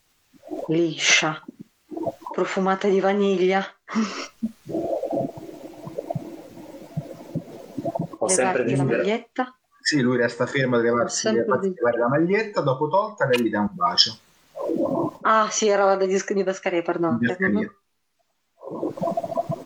[0.68, 1.44] liscia,
[2.32, 3.62] profumata di vaniglia.
[8.16, 9.58] Ho sempre la maglietta.
[9.78, 13.68] Sì, lui resta fermo a levarsi, levare la maglietta, dopo tolta lei gli dà un
[13.72, 14.16] bacio.
[15.20, 17.18] Ah, sì, era da disco di Bascaria, perdono.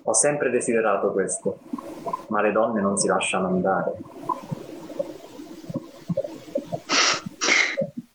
[0.03, 1.61] Ho sempre desiderato questo,
[2.27, 3.93] ma le donne non si lasciano andare.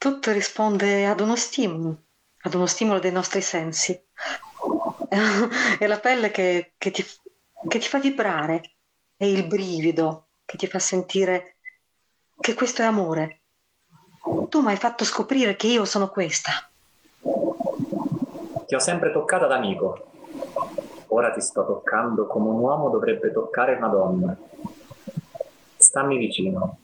[0.08, 2.04] Tutto risponde ad uno stimolo,
[2.44, 3.92] ad uno stimolo dei nostri sensi.
[5.78, 7.04] È la pelle che, che ti,
[7.68, 8.62] che ti fa vibrare,
[9.18, 11.58] è il brivido che ti fa sentire
[12.40, 13.42] che questo è amore.
[14.48, 16.52] Tu mi hai fatto scoprire che io sono questa.
[18.66, 20.06] Ti ho sempre toccata da amico.
[21.08, 24.38] Ora ti sto toccando come un uomo dovrebbe toccare una donna.
[25.76, 26.78] Stammi vicino.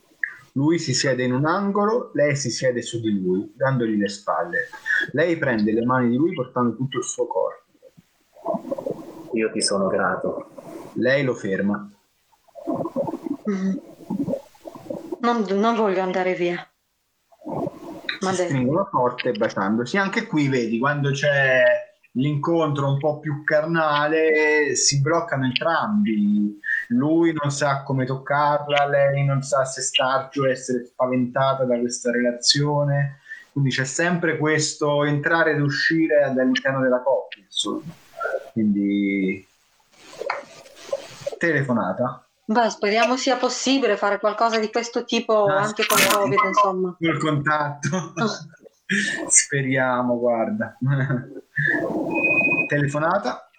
[0.54, 4.70] Lui si siede in un angolo, lei si siede su di lui, dandogli le spalle.
[5.12, 7.62] Lei prende le mani di lui portando tutto il suo corpo.
[9.34, 10.52] Io ti sono grato.
[10.94, 11.89] Lei lo ferma.
[13.50, 13.78] Mm.
[15.22, 16.68] Non, non voglio andare via.
[18.22, 19.98] Ma si stringono forte baciandosi.
[19.98, 21.63] Anche qui vedi quando c'è
[22.12, 26.60] l'incontro un po' più carnale, si bloccano entrambi.
[26.93, 32.12] Lui non sa come toccarla, lei non sa se starci o essere spaventata da questa
[32.12, 33.19] relazione.
[33.51, 37.43] Quindi c'è sempre questo entrare ed uscire dall'interno della coppia.
[37.43, 37.82] Insomma.
[38.51, 39.45] Quindi
[41.38, 45.97] telefonata Beh, speriamo sia possibile fare qualcosa di questo tipo Ah, anche con.
[45.97, 46.95] Covid, insomma.
[46.99, 48.13] col contatto.
[49.27, 50.77] Speriamo, guarda.
[52.67, 53.49] Telefonata.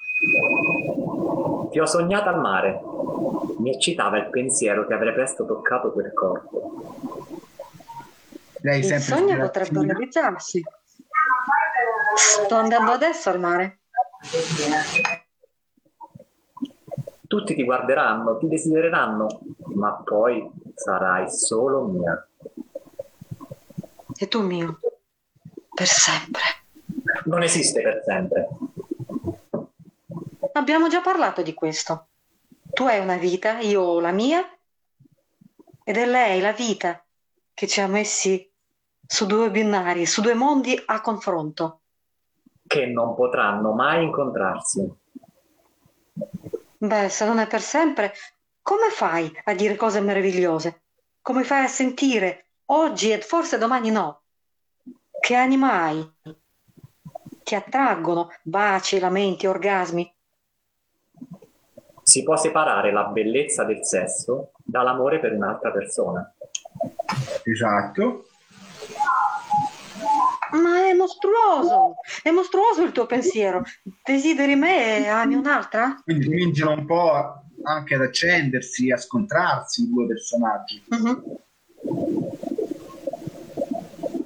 [1.70, 2.80] Ti ho sognata al mare.
[3.58, 6.72] Mi eccitava il pensiero che avrei presto toccato quel corpo.
[8.62, 10.62] Lei Il sogno potrebbe realizzarsi.
[12.14, 13.80] Sto andando adesso al mare.
[17.26, 19.40] Tutti ti guarderanno, ti desidereranno,
[19.74, 22.28] ma poi sarai solo mia.
[24.16, 24.78] E tu mio.
[25.74, 26.42] Per sempre.
[27.24, 28.48] Non esiste per sempre.
[30.52, 32.08] Abbiamo già parlato di questo.
[32.74, 34.44] Tu hai una vita, io ho la mia,
[35.84, 37.04] ed è lei la vita
[37.54, 38.50] che ci ha messi
[39.06, 41.82] su due binari, su due mondi a confronto.
[42.66, 44.92] Che non potranno mai incontrarsi.
[46.78, 48.12] Beh, se non è per sempre,
[48.60, 50.82] come fai a dire cose meravigliose?
[51.22, 54.22] Come fai a sentire oggi e forse domani no?
[55.20, 56.12] Che anima hai?
[57.44, 60.13] Ti attraggono baci, lamenti, orgasmi?
[62.14, 66.32] Si può separare la bellezza del sesso dall'amore per un'altra persona.
[67.42, 68.26] Esatto.
[70.52, 71.96] Ma è mostruoso!
[72.22, 73.64] È mostruoso il tuo pensiero.
[74.04, 75.96] Desideri me e ami un'altra?
[76.04, 80.84] Quindi cominciano un po' anche ad accendersi, a scontrarsi i due personaggi.
[80.90, 81.36] Mhm.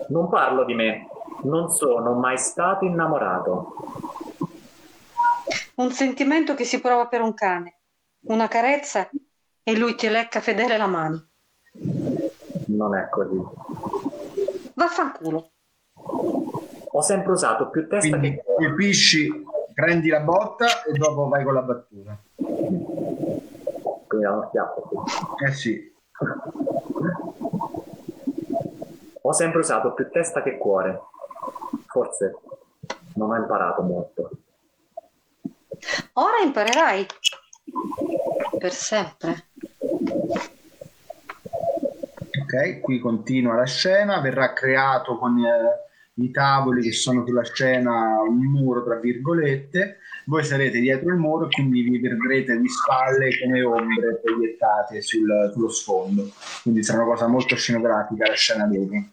[0.08, 1.06] Non parlo di me,
[1.44, 3.76] non sono mai stato innamorato.
[5.76, 7.77] Un sentimento che si prova per un cane,
[8.28, 9.08] una carezza
[9.62, 11.28] e lui ti lecca fedele la mano.
[12.66, 13.40] Non è così.
[14.74, 15.50] Vaffanculo.
[16.90, 18.66] Ho sempre usato più testa Quindi che cuore.
[18.66, 22.18] colpisci, prendi la botta e dopo vai con la battuta.
[24.06, 25.04] Quindi uno schiaffo.
[25.46, 25.94] Eh sì,
[29.22, 31.00] Ho sempre usato più testa che cuore.
[31.86, 32.34] Forse
[33.14, 34.30] non ho imparato molto.
[36.14, 37.06] Ora imparerai.
[38.58, 39.44] Per sempre.
[42.40, 42.80] ok.
[42.80, 48.38] Qui continua la scena, verrà creato con eh, i tavoli che sono sulla scena un
[48.44, 49.98] muro, tra virgolette.
[50.26, 55.70] Voi sarete dietro il muro quindi vi vedrete di spalle come ombre proiettate sul- sullo
[55.70, 56.30] sfondo.
[56.62, 59.04] Quindi sarà una cosa molto scenografica la scena dopo.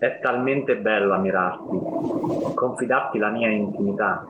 [0.00, 4.26] È talmente bello ammirarti, confidarti la mia intimità.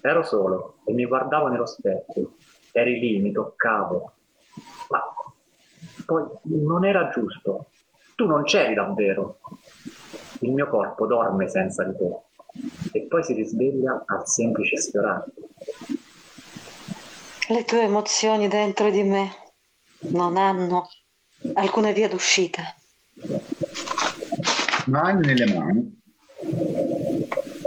[0.00, 2.32] Ero solo e mi guardavo nello specchio.
[2.72, 4.12] Eri lì, mi toccavo.
[4.88, 5.00] Ma
[6.04, 7.66] poi non era giusto.
[8.16, 9.38] Tu non c'eri davvero.
[10.40, 15.40] Il mio corpo dorme senza di te e poi si risveglia al semplice sfiorarti.
[17.50, 19.30] Le tue emozioni dentro di me
[20.10, 20.88] non hanno
[21.54, 22.62] alcuna via d'uscita.
[24.90, 25.98] Mani nelle mani.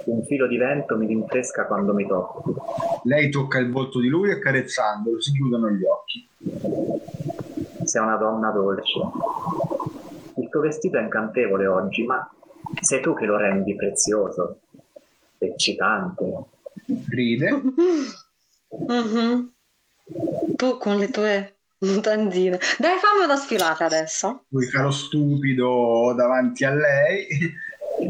[0.06, 2.54] Un filo di vento mi rinfresca quando mi tocchi.
[3.04, 6.28] Lei tocca il volto di lui accarezzandolo, si chiudono gli occhi.
[7.86, 9.00] Sei una donna dolce.
[10.36, 12.30] Il tuo vestito è incantevole oggi, ma
[12.82, 14.60] sei tu che lo rendi prezioso,
[15.38, 16.46] eccitante.
[17.10, 17.62] Ride.
[18.76, 19.54] Mhm.
[20.56, 21.53] Tu con le tue
[21.84, 22.60] mutandine.
[22.78, 24.44] Dai, fammi una sfilata adesso.
[24.50, 27.28] Lui fa lo stupido davanti a lei,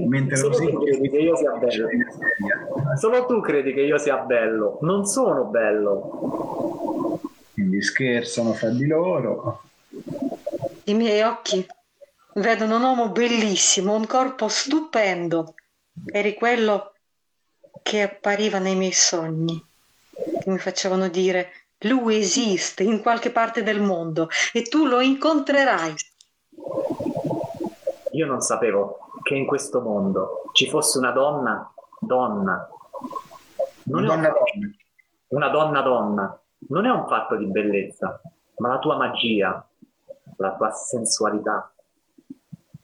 [0.07, 1.87] mentre Solo così tu credi che io sia bello.
[2.97, 4.79] Solo tu credi che io sia bello.
[4.81, 7.19] Non sono bello.
[7.53, 9.63] Quindi scherzano fra di loro.
[10.85, 11.65] I miei occhi
[12.35, 15.53] vedono un uomo bellissimo, un corpo stupendo.
[16.11, 16.93] Eri quello
[17.83, 19.63] che appariva nei miei sogni,
[20.11, 21.51] che mi facevano dire
[21.83, 25.93] lui esiste in qualche parte del mondo e tu lo incontrerai.
[28.11, 32.69] Io non sapevo che in questo mondo ci fosse una donna, donna,
[33.83, 34.71] Non donna donna.
[35.27, 36.41] Una donna donna.
[36.69, 38.21] Non è un fatto di bellezza,
[38.57, 39.67] ma la tua magia,
[40.37, 41.73] la tua sensualità.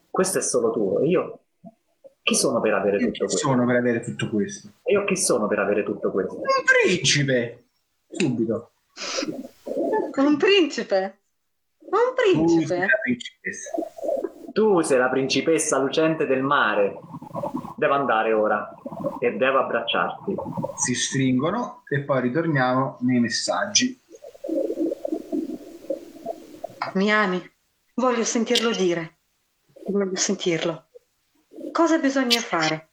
[0.10, 1.04] Questo è solo tuo.
[1.04, 1.40] Io
[2.24, 3.38] chi sono per avere tutto questo?
[3.38, 4.70] sono per avere tutto questo?
[4.84, 6.36] E io chi sono per avere tutto questo?
[6.36, 6.44] Un
[6.84, 7.64] principe!
[8.10, 8.72] Subito.
[10.16, 11.20] Un principe?
[11.80, 12.88] Un principe?
[14.52, 17.00] Tu sei la principessa lucente del mare.
[17.76, 18.70] Devo andare ora
[19.20, 20.36] e devo abbracciarti.
[20.76, 24.00] Si stringono e poi ritorniamo nei messaggi.
[26.94, 27.42] Mi ami?
[27.96, 29.18] Voglio sentirlo dire.
[29.88, 30.88] Voglio sentirlo.
[31.72, 32.90] Cosa bisogna fare?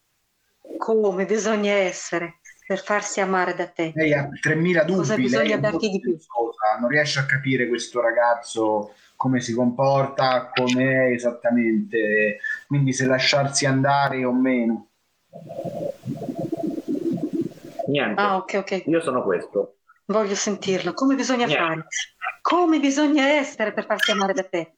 [0.78, 3.92] Come bisogna essere per farsi amare da te?
[3.94, 4.98] Lei ha 3000 dubbi.
[4.98, 6.16] Cosa bisogna darti di più?
[6.80, 14.24] Non riesce a capire questo ragazzo come si comporta, com'è esattamente, quindi se lasciarsi andare
[14.24, 14.88] o meno.
[17.86, 18.20] Niente.
[18.20, 18.82] Ah, ok, ok.
[18.86, 19.76] Io sono questo.
[20.06, 20.92] Voglio sentirlo.
[20.92, 21.64] Come bisogna Niente.
[21.64, 21.86] fare?
[22.42, 24.74] Come bisogna essere per farsi amare da te?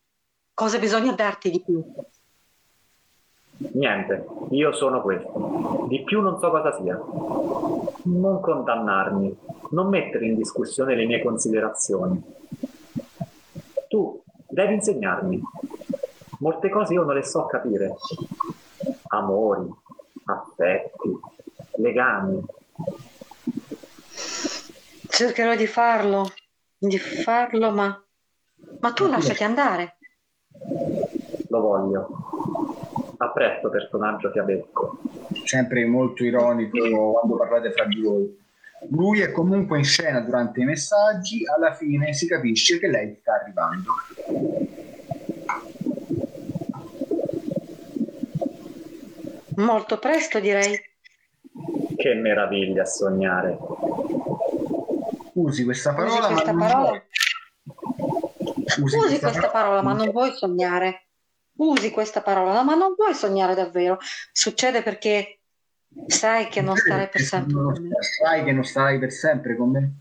[0.52, 1.82] Cosa bisogna darti di più?
[3.60, 5.86] Niente, io sono questo.
[5.88, 6.96] Di più non so cosa sia.
[8.04, 9.36] Non condannarmi,
[9.70, 12.22] non mettere in discussione le mie considerazioni.
[13.88, 15.42] Tu devi insegnarmi.
[16.38, 17.96] Molte cose io non le so capire.
[19.08, 19.68] Amori,
[20.26, 21.18] affetti,
[21.78, 22.40] legami.
[25.08, 26.30] Cercherò di farlo,
[26.78, 28.02] di farlo, ma...
[28.80, 29.96] Ma tu lasciati andare.
[31.48, 32.67] Lo voglio.
[33.20, 35.00] A presto, personaggio fiabesco.
[35.44, 38.46] Sempre molto ironico quando parlate fra di voi.
[38.90, 43.32] Lui è comunque in scena durante i messaggi, alla fine si capisce che lei sta
[43.34, 43.92] arrivando.
[49.56, 50.80] Molto presto, direi.
[51.96, 53.58] Che meraviglia sognare.
[55.32, 57.02] Usi questa Usi parola, questa ma non parola.
[58.80, 61.07] Usi Usi questa parola, ma non vuoi sognare.
[61.58, 63.98] Usi questa parola, ma non vuoi sognare davvero.
[64.32, 65.40] Succede perché
[66.06, 67.88] sai che non starai per sempre con me.
[68.00, 69.92] Sai che non starai per sempre con me?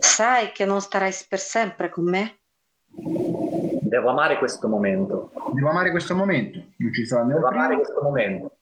[0.00, 2.38] Sai che non starai per sempre con me?
[2.86, 5.30] Devo amare questo momento.
[5.52, 6.60] Devo amare questo momento.
[6.78, 8.56] Non ci sarà né un Devo amare prima, questo momento.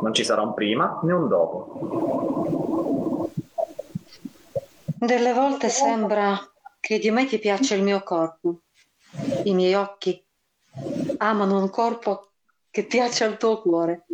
[0.00, 3.30] Non ci sarà un prima né un dopo.
[4.96, 6.38] Delle volte sembra
[6.80, 8.62] che di me ti piace il mio corpo.
[9.44, 10.24] I miei occhi
[11.18, 12.28] amano un corpo
[12.70, 14.06] che piace al tuo cuore.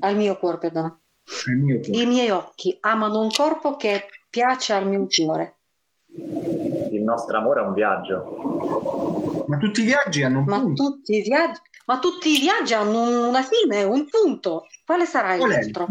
[0.00, 1.00] Al mio cuore, perdona.
[1.46, 1.98] mio cuore.
[2.00, 5.54] I miei occhi amano un corpo che piace al mio cuore.
[6.16, 9.44] Il nostro amore è un viaggio.
[9.46, 10.82] Ma tutti i viaggi hanno un Ma punto.
[10.82, 14.66] tutti i viaggi, ma tutti i viaggi hanno una fine, un punto.
[14.84, 15.86] Quale sarà il Qual è il nostro?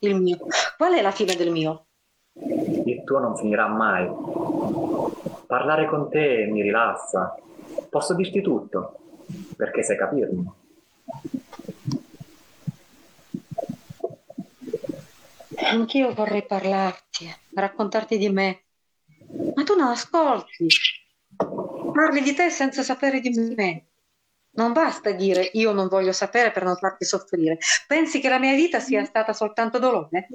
[0.00, 0.38] Il mio.
[0.76, 1.86] Qual è la fine del mio?
[2.32, 4.08] Il tuo non finirà mai.
[5.46, 7.34] Parlare con te mi rilassa.
[7.88, 8.99] Posso dirti tutto,
[9.56, 10.52] perché sai capirmi.
[15.62, 18.62] Anch'io vorrei parlarti, raccontarti di me.
[19.54, 20.66] Ma tu non ascolti.
[21.36, 23.84] Parli di te senza sapere di me.
[24.52, 27.58] Non basta dire io non voglio sapere per non farti soffrire.
[27.86, 30.28] Pensi che la mia vita sia stata soltanto dolore?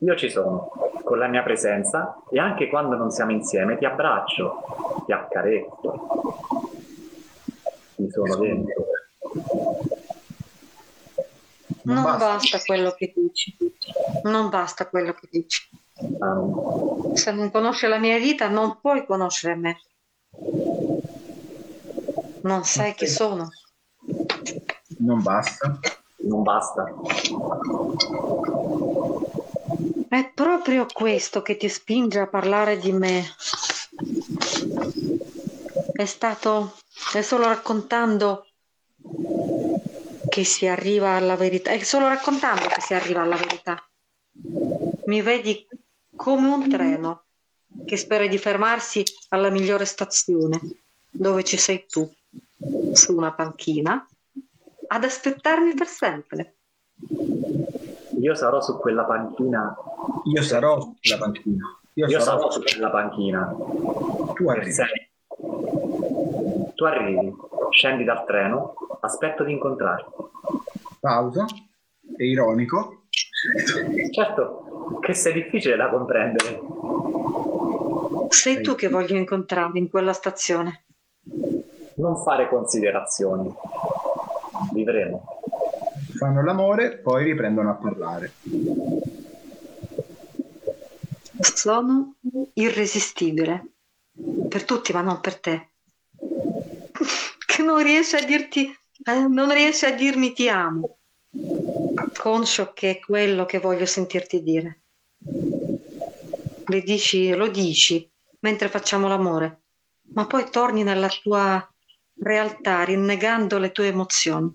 [0.00, 0.70] Io ci sono,
[1.04, 6.77] con la mia presenza e anche quando non siamo insieme ti abbraccio, ti accarezzo.
[7.98, 8.84] Mi sono dentro.
[11.82, 12.26] Non Non basta.
[12.34, 13.56] basta quello che dici.
[14.24, 15.68] Non basta quello che dici.
[16.00, 19.80] Um, Se non conosci la mia vita, non puoi conoscere me.
[22.42, 23.48] Non sai chi sono.
[24.98, 25.78] Non basta.
[26.18, 26.84] non basta.
[30.08, 33.24] È proprio questo che ti spinge a parlare di me.
[35.92, 36.74] È stato,
[37.14, 38.46] è solo raccontando
[40.28, 43.76] che si arriva alla verità, è solo raccontando che si arriva alla verità.
[45.06, 45.66] Mi vedi
[46.14, 47.24] come un treno
[47.86, 50.60] che spera di fermarsi alla migliore stazione,
[51.10, 52.10] dove ci sei tu,
[52.92, 54.06] su una panchina,
[54.88, 56.56] ad aspettarmi per sempre.
[58.20, 59.76] Io sarò su quella panchina.
[60.24, 61.78] Io sarò sulla panchina.
[61.94, 62.38] Io, Io sarò.
[62.38, 63.54] sarò su quella panchina.
[64.34, 64.72] Tu arrivi.
[66.78, 67.34] Tu arrivi,
[67.70, 70.12] scendi dal treno, aspetto di incontrarti.
[71.00, 71.44] Pausa.
[72.16, 73.06] È ironico.
[74.12, 76.60] Certo che sei difficile da comprendere.
[78.28, 80.84] Sei tu che voglio incontrare in quella stazione.
[81.96, 83.52] Non fare considerazioni.
[84.72, 85.40] Vivremo.
[86.16, 88.30] fanno l'amore, poi riprendono a parlare.
[91.40, 92.14] Sono
[92.52, 93.66] irresistibile
[94.48, 95.70] per tutti, ma non per te.
[97.62, 98.66] Non riesci a dirti,
[99.04, 100.98] eh, non riesci a dirmi ti amo,
[102.16, 104.80] conscio che è quello che voglio sentirti dire.
[106.66, 108.08] Le dici, lo dici
[108.40, 109.60] mentre facciamo l'amore,
[110.14, 111.66] ma poi torni nella tua
[112.20, 114.52] realtà rinnegando le tue emozioni.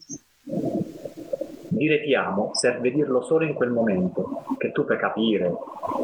[1.68, 5.54] Dire ti amo serve dirlo solo in quel momento, che tu puoi capire,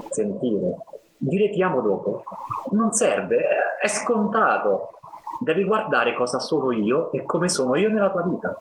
[0.09, 0.77] sentire.
[1.17, 2.23] Dire ti amo dopo
[2.71, 3.45] non serve,
[3.81, 4.98] è scontato.
[5.39, 8.57] Devi guardare cosa sono io e come sono io nella tua vita.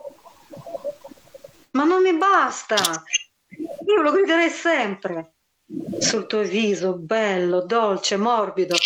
[1.73, 2.77] Ma non mi basta!
[3.87, 5.35] Io lo griderei sempre
[5.99, 8.77] sul tuo viso bello, dolce, morbido,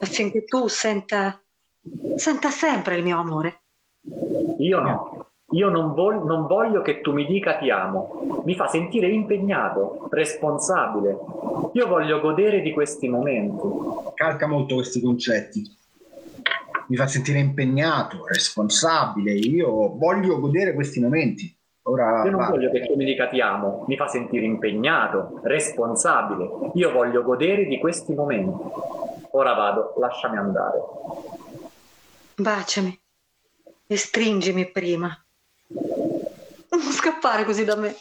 [0.00, 1.40] affinché tu senta,
[2.16, 3.62] senta sempre il mio amore.
[4.58, 5.26] Io no.
[5.52, 10.08] Io non, vol- non, voglio che tu mi dica ti amo, mi fa sentire impegnato,
[10.10, 11.18] responsabile.
[11.72, 13.66] Io voglio godere di questi momenti.
[14.14, 15.80] Calca molto questi concetti.
[16.86, 19.32] Mi fa sentire impegnato, responsabile.
[19.32, 21.54] Io voglio godere questi momenti.
[21.84, 22.48] Ora Io non va.
[22.48, 26.70] voglio che tu mi dica ti amo, mi fa sentire impegnato, responsabile.
[26.74, 28.62] Io voglio godere di questi momenti.
[29.32, 30.78] Ora vado, lasciami andare.
[32.36, 33.00] Baciami
[33.86, 35.08] e stringimi prima.
[35.68, 37.94] Non scappare così da me.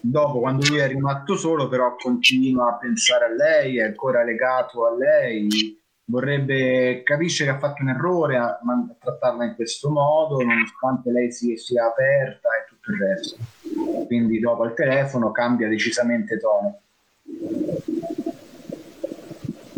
[0.00, 4.86] Dopo, quando lui è rimasto solo, però continua a pensare a lei, è ancora legato
[4.86, 10.42] a lei, vorrebbe capisce che ha fatto un errore a, a trattarla in questo modo,
[10.42, 13.36] nonostante lei si sia aperta e tutto il resto.
[14.06, 16.80] Quindi dopo al telefono cambia decisamente tono.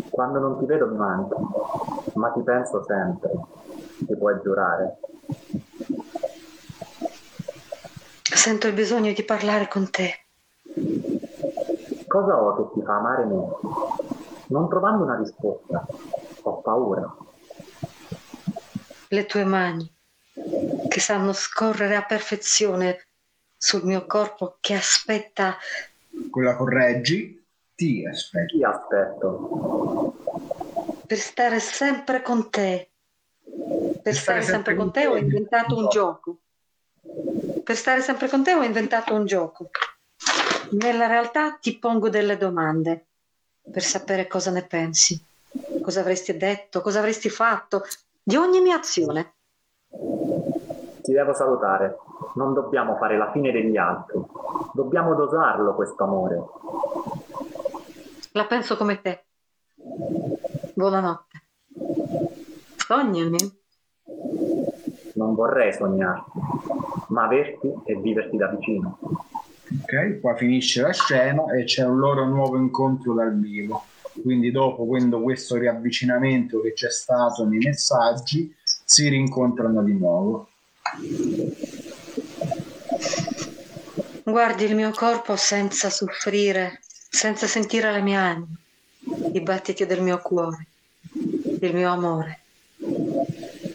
[0.09, 1.35] Quando non ti vedo mi manca,
[2.15, 3.31] ma ti penso sempre,
[4.05, 4.97] ti puoi giurare.
[8.21, 10.25] Sento il bisogno di parlare con te.
[12.07, 13.45] Cosa ho che ti fa amare me?
[14.47, 15.85] Non trovando una risposta,
[16.69, 17.17] paura.
[19.07, 19.91] Le tue mani,
[20.87, 23.07] che sanno scorrere a perfezione
[23.57, 25.57] sul mio corpo che aspetta.
[26.29, 27.43] Quella correggi,
[27.73, 28.55] ti aspetto.
[28.55, 30.13] Ti aspetto.
[31.07, 32.89] Per stare sempre con te.
[33.41, 36.37] Per, per stare, stare sempre con te ho inventato un gioco
[37.63, 39.69] per stare sempre con te ho inventato un gioco.
[40.71, 43.05] Nella realtà ti pongo delle domande
[43.71, 45.19] per sapere cosa ne pensi,
[45.89, 47.81] cosa avresti detto, cosa avresti fatto
[48.21, 49.33] di ogni mia azione.
[51.01, 51.97] Ti devo salutare.
[52.35, 54.21] Non dobbiamo fare la fine degli altri.
[54.71, 56.43] Dobbiamo dosarlo questo amore.
[58.33, 59.25] La penso come te.
[60.75, 61.47] Buonanotte.
[62.77, 63.57] Sognami.
[65.15, 66.39] Non vorrei sognarti
[67.07, 68.99] ma averti e viverti da vicino.
[69.81, 73.83] Ok, qua finisce la scena e c'è un loro nuovo incontro dal vivo.
[74.21, 80.47] Quindi dopo questo riavvicinamento che c'è stato nei messaggi, si rincontrano di nuovo.
[84.23, 86.79] Guardi il mio corpo senza soffrire,
[87.09, 88.47] senza sentire la mia anima,
[89.33, 90.67] i battiti del mio cuore,
[91.61, 92.39] il mio amore.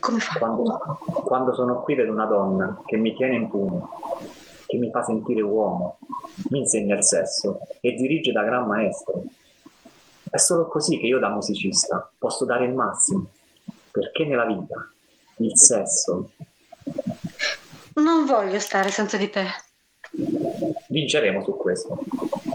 [0.01, 0.39] Come fa?
[0.39, 3.89] Quando, quando sono qui vedo una donna che mi tiene in pugno,
[4.67, 5.99] che mi fa sentire uomo,
[6.51, 9.25] mi insegna il sesso e dirige da gran maestro.
[10.35, 13.27] È solo così che io da musicista posso dare il massimo,
[13.93, 14.91] perché nella vita
[15.37, 16.33] il sesso...
[17.95, 19.47] Non voglio stare senza di te.
[20.89, 22.01] Vinceremo su questo.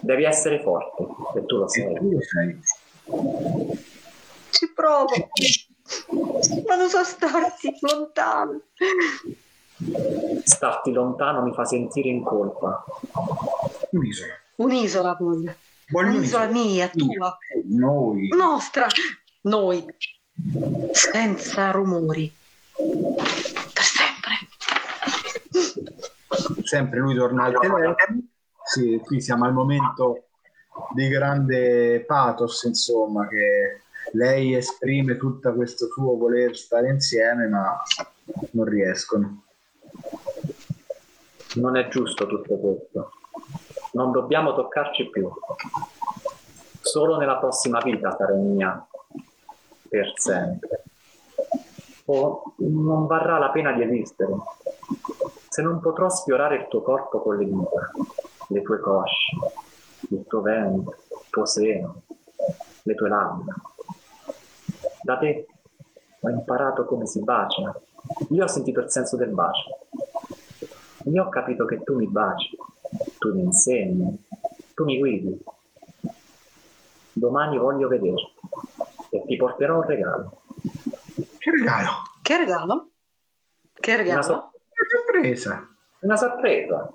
[0.01, 1.03] Devi essere forte
[1.38, 1.95] e tu lo sei.
[1.95, 2.59] tu lo sei.
[4.49, 5.13] Ci provo
[6.67, 8.61] ma non so starti lontano.
[10.43, 12.84] Starti lontano mi fa sentire in colpa.
[13.91, 14.34] Un'isola.
[14.57, 15.55] Un'isola voglio.
[15.91, 17.37] Voglio un'isola mia, tua.
[17.65, 18.27] Noi.
[18.29, 18.87] Nostra.
[19.41, 19.85] Noi.
[20.91, 22.31] Senza rumori.
[22.75, 24.33] Per sempre.
[26.63, 27.95] Sempre lui torna al telefono.
[28.63, 30.25] Sì, qui siamo al momento
[30.93, 33.81] di grande pathos, insomma, che
[34.13, 37.81] lei esprime tutto questo suo voler stare insieme, ma
[38.51, 39.43] non riescono.
[41.55, 43.11] Non è giusto tutto questo.
[43.91, 45.29] Non dobbiamo toccarci più.
[46.81, 48.85] Solo nella prossima vita sarei mia
[49.87, 50.83] per sempre.
[52.05, 54.33] O non varrà la pena di esistere
[55.47, 57.91] se non potrò sfiorare il tuo corpo con le dita,
[58.47, 59.35] le tue cosce,
[60.09, 62.01] il tuo ventre, il tuo seno,
[62.83, 63.55] le tue labbra
[65.01, 65.47] da te
[66.19, 67.73] ho imparato come si bacia.
[68.29, 69.79] Io ho sentito il senso del bacio.
[71.05, 72.55] io ho capito che tu mi baci,
[73.17, 74.25] tu mi insegni,
[74.73, 75.43] tu mi guidi.
[77.13, 78.33] Domani voglio vederti
[79.11, 80.41] e ti porterò un regalo.
[81.37, 81.89] Che regalo?
[82.21, 82.89] Che regalo?
[83.73, 84.13] Che regalo?
[84.13, 84.51] Una, so-
[84.87, 85.67] sorpresa.
[85.99, 86.93] Una sorpresa.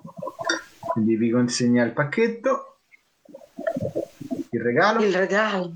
[0.91, 2.77] Quindi vi consegna il pacchetto.
[4.51, 5.03] Il regalo.
[5.03, 5.73] Il regalo.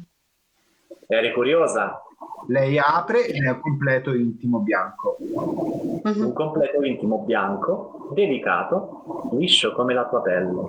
[1.07, 2.03] Eri curiosa?
[2.48, 5.18] Lei apre e è un completo intimo bianco.
[5.20, 6.26] Mm-hmm.
[6.26, 10.62] Un completo intimo bianco, delicato, liscio come la tua pelle.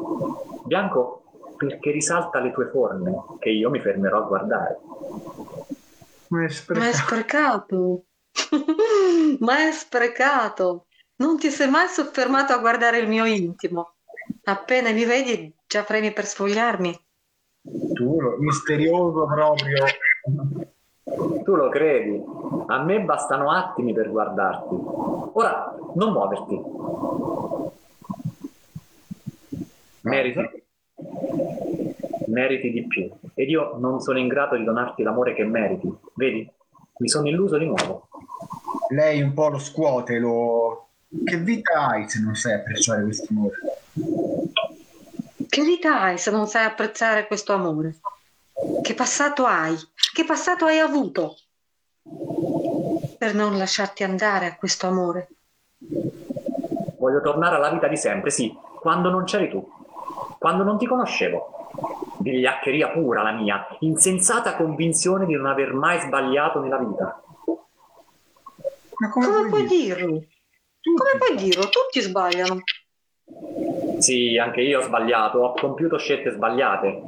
[0.64, 1.23] Bianco
[1.57, 4.79] perché risalta le tue forme, che io mi fermerò a guardare.
[6.29, 6.85] Ma è sprecato.
[6.85, 8.05] Ma è sprecato.
[9.41, 10.87] Ma è sprecato.
[11.16, 13.97] Non ti sei mai soffermato a guardare il mio intimo.
[14.45, 16.99] Appena mi vedi, già premi per sfogliarmi.
[17.95, 19.85] Tu, misterioso proprio.
[21.45, 22.23] Tu lo credi?
[22.67, 24.75] A me bastano attimi per guardarti.
[25.33, 26.61] Ora, non muoverti.
[30.03, 30.65] Meriti.
[32.27, 33.11] Meriti di più.
[33.35, 35.93] Ed io non sono in grado di donarti l'amore che meriti.
[36.15, 36.49] Vedi?
[36.99, 38.09] Mi sono illuso di nuovo.
[38.91, 40.89] Lei un po' lo scuote, lo...
[41.25, 43.57] Che vita hai se non sai apprezzare questo amore?
[45.49, 47.97] Che vita hai se non sai apprezzare questo amore?
[48.83, 49.77] Che passato hai?
[50.13, 51.37] Che passato hai avuto
[53.19, 55.29] per non lasciarti andare a questo amore?
[56.99, 59.67] Voglio tornare alla vita di sempre, sì, quando non c'eri tu,
[60.39, 61.69] quando non ti conoscevo.
[62.19, 67.23] Vigliaccheria pura la mia, insensata convinzione di non aver mai sbagliato nella vita.
[68.99, 70.19] Ma come, come puoi dirlo?
[70.81, 70.97] Tutti.
[70.97, 71.69] Come puoi dirlo?
[71.69, 72.59] Tutti sbagliano.
[73.99, 77.03] Sì, anche io ho sbagliato, ho compiuto scelte sbagliate,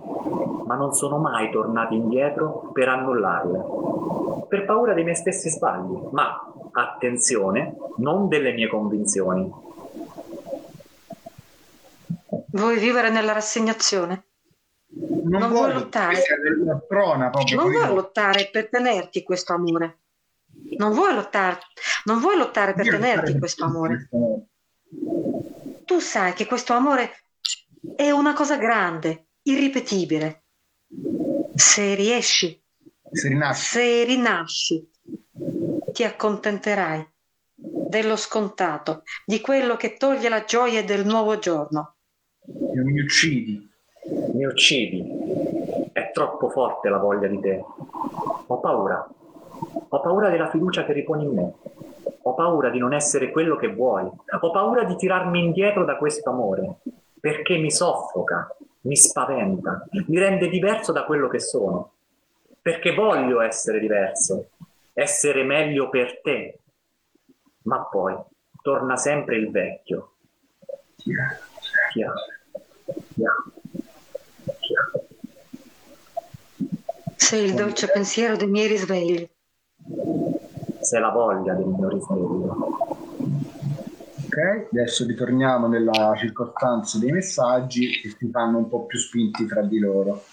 [0.67, 6.53] ma non sono mai tornato indietro per annullarle, per paura dei miei stessi sbagli, ma
[6.73, 9.51] attenzione, non delle mie convinzioni.
[12.53, 14.25] Vuoi vivere nella rassegnazione?
[14.95, 16.23] Non, non vuoi lottare.
[16.87, 19.99] Prona, non vuoi lottare per tenerti questo amore.
[20.77, 21.59] Non vuoi lottare,
[22.05, 24.09] non vuoi lottare per Io tenerti questo amore.
[25.85, 27.11] Tu sai che questo amore
[27.97, 30.42] è una cosa grande, irripetibile.
[31.55, 32.61] Se riesci,
[33.11, 34.91] se rinasci, se rinasci
[35.93, 37.07] ti accontenterai
[37.55, 41.97] dello scontato, di quello che toglie la gioia del nuovo giorno.
[42.47, 43.71] Mi uccidi.
[44.33, 45.05] Mi uccidi.
[45.93, 47.63] È troppo forte la voglia di te.
[48.47, 49.07] Ho paura.
[49.89, 51.53] Ho paura della fiducia che riponi in me.
[52.23, 54.05] Ho paura di non essere quello che vuoi.
[54.05, 56.79] Ho paura di tirarmi indietro da questo amore,
[57.21, 61.93] perché mi soffoca, mi spaventa, mi rende diverso da quello che sono.
[62.61, 64.51] Perché voglio essere diverso,
[64.93, 66.59] essere meglio per te.
[67.63, 68.17] Ma poi
[68.63, 70.15] torna sempre il vecchio.
[70.97, 71.37] Chiaro,
[71.91, 72.15] chiaro,
[74.61, 75.07] chiaro.
[77.17, 79.29] Sei il dolce pensiero dei miei risvegli
[80.83, 83.02] se la voglia del mio risveglio.
[84.35, 89.61] Ok, adesso ritorniamo nella circostanza dei messaggi che si fanno un po' più spinti fra
[89.61, 90.25] di loro.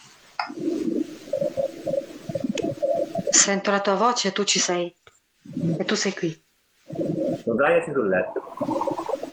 [3.29, 4.95] Sento la tua voce e tu ci sei.
[5.77, 6.43] E tu sei qui.
[7.43, 8.53] Sdraiati sul letto.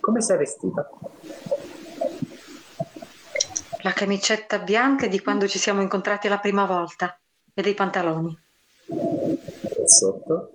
[0.01, 0.91] Come sei vestita?
[3.83, 7.17] La camicetta bianca di quando ci siamo incontrati la prima volta
[7.55, 8.37] e dei pantaloni.
[8.89, 10.55] E sotto?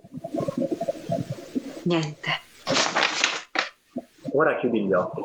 [1.84, 2.40] Niente.
[4.34, 5.20] Ora chiudi gli occhi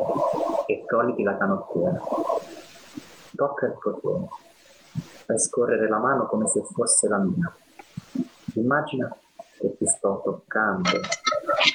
[0.66, 2.02] e togliti la canottiera.
[3.36, 4.28] Tocca il cotone.
[5.26, 7.56] Fai scorrere la mano come se fosse la mia.
[8.56, 9.16] Immagina
[9.60, 10.90] che ti sto toccando,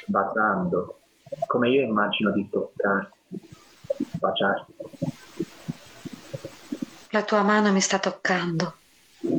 [0.06, 0.98] baciando,
[1.46, 3.18] come io immagino di toccarti,
[4.18, 4.74] baciarti.
[7.10, 8.74] La tua mano mi sta toccando,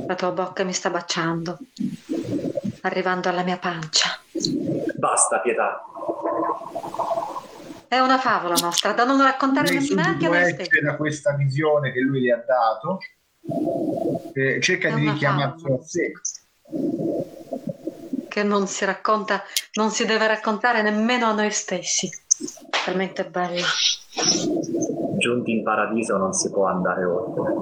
[0.08, 1.60] la tua bocca mi sta baciando,
[2.82, 4.10] arrivando alla mia pancia.
[4.96, 5.84] Basta, pietà.
[7.94, 10.82] È una favola nostra, da non raccontare neanche a noi stessi.
[10.82, 12.98] da questa visione che lui le ha dato,
[14.34, 16.12] eh, cerca È di richiamarlo a sé.
[18.28, 22.10] Che non si racconta, non si deve raccontare nemmeno a noi stessi.
[22.84, 23.68] Talmente bella.
[25.20, 27.54] Giunti in paradiso non si può andare oltre.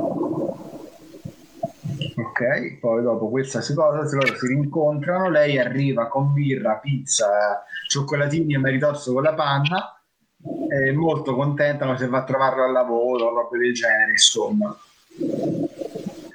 [2.15, 8.59] Ok, poi dopo questa cosa loro si rincontrano, lei arriva con birra, pizza, cioccolatini e
[8.59, 10.00] maritozzo con la panna,
[10.69, 14.75] è molto contenta ma se va a trovarlo al lavoro, roba del genere, insomma.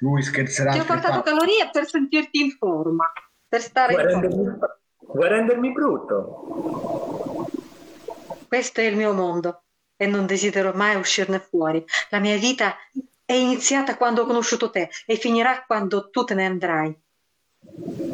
[0.00, 0.72] Lui scherzerà.
[0.72, 3.10] Ti ho portato calorie per sentirti in forma,
[3.48, 4.58] per stare vuoi in rendermi,
[4.98, 7.48] Vuoi rendermi brutto?
[8.48, 9.62] Questo è il mio mondo.
[9.98, 11.82] e non desidero mai uscirne fuori.
[12.10, 12.76] La mia vita
[13.24, 16.94] è iniziata quando ho conosciuto te e finirà quando tu te ne andrai.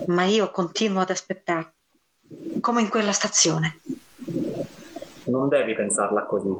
[0.06, 1.72] Ma io continuo ad aspettare,
[2.60, 3.80] come in quella stazione.
[5.24, 6.52] Non devi pensarla così.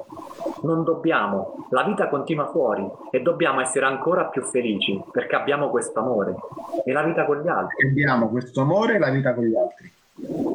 [0.63, 1.67] Non dobbiamo.
[1.71, 6.37] La vita continua fuori e dobbiamo essere ancora più felici perché abbiamo questo amore
[6.85, 7.89] e la vita con gli altri.
[7.89, 9.93] Abbiamo questo amore e la vita con gli altri.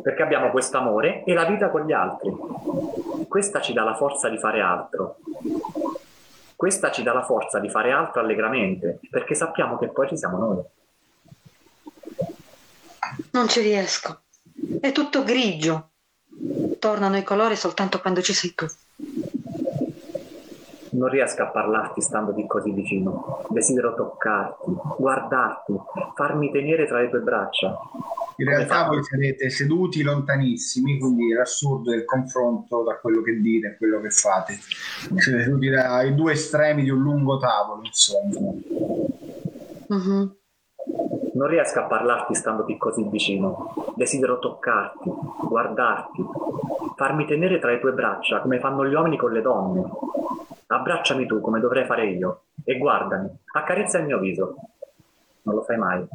[0.01, 2.33] Perché abbiamo questo amore e la vita con gli altri.
[3.27, 5.17] Questa ci dà la forza di fare altro.
[6.55, 10.37] Questa ci dà la forza di fare altro allegramente perché sappiamo che poi ci siamo
[10.37, 10.63] noi.
[13.31, 14.21] Non ci riesco.
[14.79, 15.89] È tutto grigio.
[16.79, 18.65] Tornano i colori soltanto quando ci sei tu.
[20.89, 23.45] Non riesco a parlarti standoti così vicino.
[23.49, 25.73] Desidero toccarti, guardarti,
[26.15, 27.77] farmi tenere tra le tue braccia.
[28.39, 33.67] In realtà voi sarete seduti lontanissimi, quindi è assurdo il confronto da quello che dite
[33.67, 34.53] a quello che fate.
[35.17, 38.51] Siete seduti ai due estremi di un lungo tavolo, insomma.
[39.87, 40.35] Mhm.
[41.33, 43.73] Non riesco a parlarti standoti così vicino.
[43.95, 45.11] Desidero toccarti,
[45.47, 46.25] guardarti,
[46.95, 49.83] farmi tenere tra le tue braccia come fanno gli uomini con le donne.
[50.67, 54.55] Abbracciami tu come dovrei fare io e guardami, accarezza il mio viso.
[55.43, 56.07] Non lo fai mai.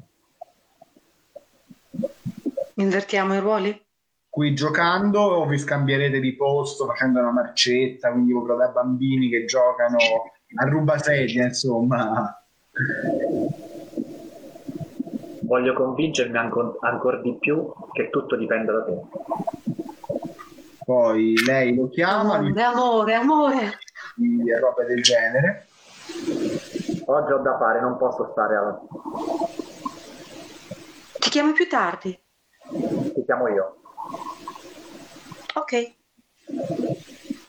[2.75, 3.85] Invertiamo i ruoli?
[4.29, 9.99] Qui giocando vi scambierete di posto facendo una marcetta, quindi proprio da bambini che giocano
[10.55, 12.43] a rubasedia, insomma.
[15.53, 19.03] Voglio convincermi ancora ancor di più che tutto dipende da te.
[20.83, 23.79] Poi lei lo chiama, Amore, amore, amore.
[24.17, 25.67] dice robe del genere.
[27.05, 28.81] Oggi ho da fare, non posso stare a...
[31.21, 32.19] Ti chiamo più tardi.
[33.13, 33.77] Ti chiamo io.
[35.53, 35.95] Ok.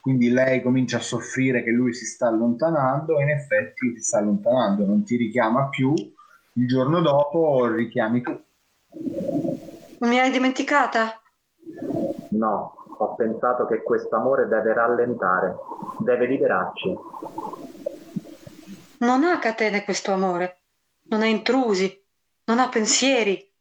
[0.02, 4.18] Quindi lei comincia a soffrire che lui si sta allontanando e in effetti si sta
[4.18, 5.94] allontanando, non ti richiama più.
[6.56, 8.40] Il giorno dopo richiami tu.
[10.00, 11.20] Non mi hai dimenticata?
[12.30, 15.56] No, ho pensato che questo amore deve rallentare,
[16.00, 16.98] deve liberarci.
[19.00, 20.60] Non ha catene questo amore.
[21.10, 22.02] Non ha intrusi.
[22.46, 23.52] Non ha pensieri.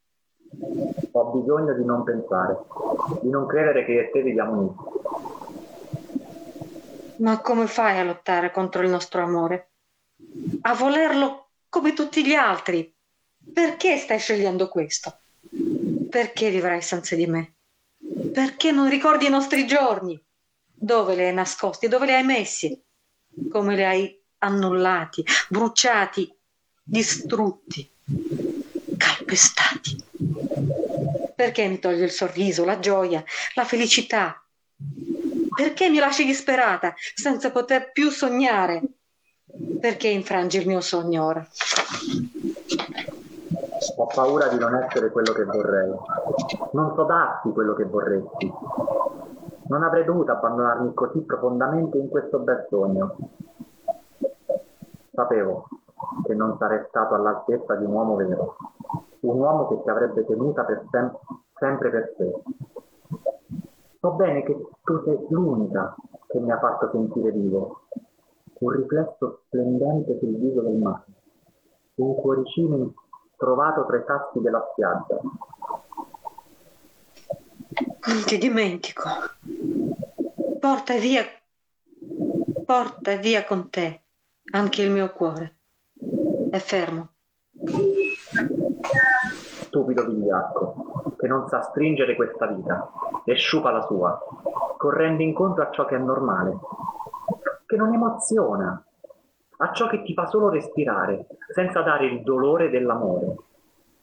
[1.12, 2.59] Ho bisogno di non pensare,
[3.22, 5.01] di non credere che io e te viviamo uniti.
[7.22, 9.70] Ma come fai a lottare contro il nostro amore?
[10.62, 11.41] A volerlo
[11.72, 12.94] come tutti gli altri?
[13.50, 15.20] Perché stai scegliendo questo?
[16.10, 17.54] Perché vivrai senza di me?
[18.30, 20.22] Perché non ricordi i nostri giorni?
[20.70, 21.88] Dove li hai nascosti?
[21.88, 22.78] Dove li hai messi?
[23.48, 26.30] Come li hai annullati, bruciati,
[26.82, 27.90] distrutti,
[28.98, 29.96] calpestati?
[31.34, 34.46] Perché mi togli il sorriso, la gioia, la felicità?
[35.56, 38.82] Perché mi lasci disperata senza poter più sognare?
[39.80, 41.46] Perché infrangi il mio sogno ora?
[43.96, 45.92] Ho paura di non essere quello che vorrei.
[46.72, 48.53] Non so darti quello che vorresti.
[49.64, 53.16] Non avrei dovuto abbandonarmi così profondamente in questo bel sogno.
[55.12, 55.68] Sapevo
[56.24, 58.57] che non sarei stato all'altezza di un uomo vero,
[59.20, 61.16] un uomo che ti avrebbe tenuta per sem-
[61.59, 62.42] sempre per sé.
[64.00, 65.94] So bene che tu sei l'unica
[66.26, 67.81] che mi ha fatto sentire vivo,
[68.62, 71.04] un riflesso splendente sul viso del mare,
[71.96, 72.94] un cuoricino
[73.36, 75.20] trovato tra i sassi della spiaggia.
[78.06, 79.08] Non ti dimentico.
[80.60, 81.24] Porta via,
[82.64, 84.02] porta via con te
[84.52, 85.56] anche il mio cuore.
[86.50, 87.08] È fermo.
[89.64, 92.92] Stupido vigliacco, che non sa stringere questa vita
[93.24, 94.22] e sciupa la sua,
[94.76, 96.58] correndo incontro a ciò che è normale,
[97.72, 98.84] che non emoziona,
[99.56, 103.34] a ciò che ti fa solo respirare, senza dare il dolore dell'amore.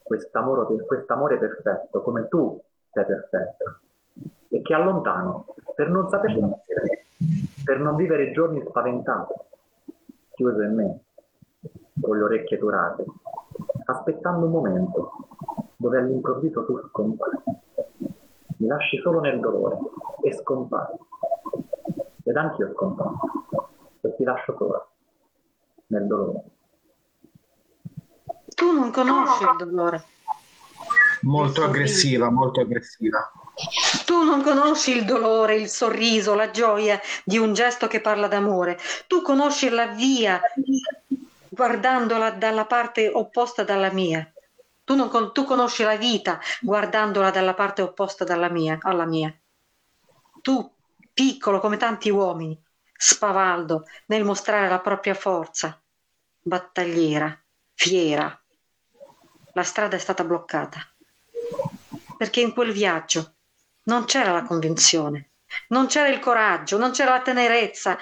[0.01, 2.59] Quest'amore, quest'amore perfetto, come tu
[2.91, 3.79] sei perfetto,
[4.47, 7.05] e che allontano per non saper sentire,
[7.63, 9.33] per non vivere giorni spaventati,
[10.31, 10.99] chiuso in me,
[12.01, 13.05] con le orecchie durate,
[13.85, 15.11] aspettando un momento
[15.75, 17.37] dove all'improvviso tu scompari.
[18.57, 19.77] Mi lasci solo nel dolore
[20.23, 20.97] e scompari.
[22.23, 23.17] Ed anch'io scomparo
[24.01, 24.87] e ti lascio sola
[25.87, 26.43] nel dolore.
[28.55, 30.03] Tu non conosci il dolore.
[31.21, 33.31] Molto Il aggressiva, molto aggressiva.
[34.05, 38.77] Tu non conosci il dolore, il sorriso, la gioia di un gesto che parla d'amore.
[39.07, 40.41] Tu conosci la via
[41.49, 44.31] guardandola dalla parte opposta dalla mia.
[44.83, 49.33] Tu, non con- tu conosci la vita guardandola dalla parte opposta dalla mia, alla mia.
[50.41, 50.71] Tu,
[51.13, 52.59] piccolo come tanti uomini,
[53.01, 55.81] spavaldo nel mostrare la propria forza,
[56.41, 57.41] battagliera,
[57.73, 58.37] fiera.
[59.53, 60.85] La strada è stata bloccata
[62.17, 63.35] perché in quel viaggio
[63.83, 65.29] non c'era la convinzione,
[65.69, 67.97] non c'era il coraggio, non c'era la tenerezza.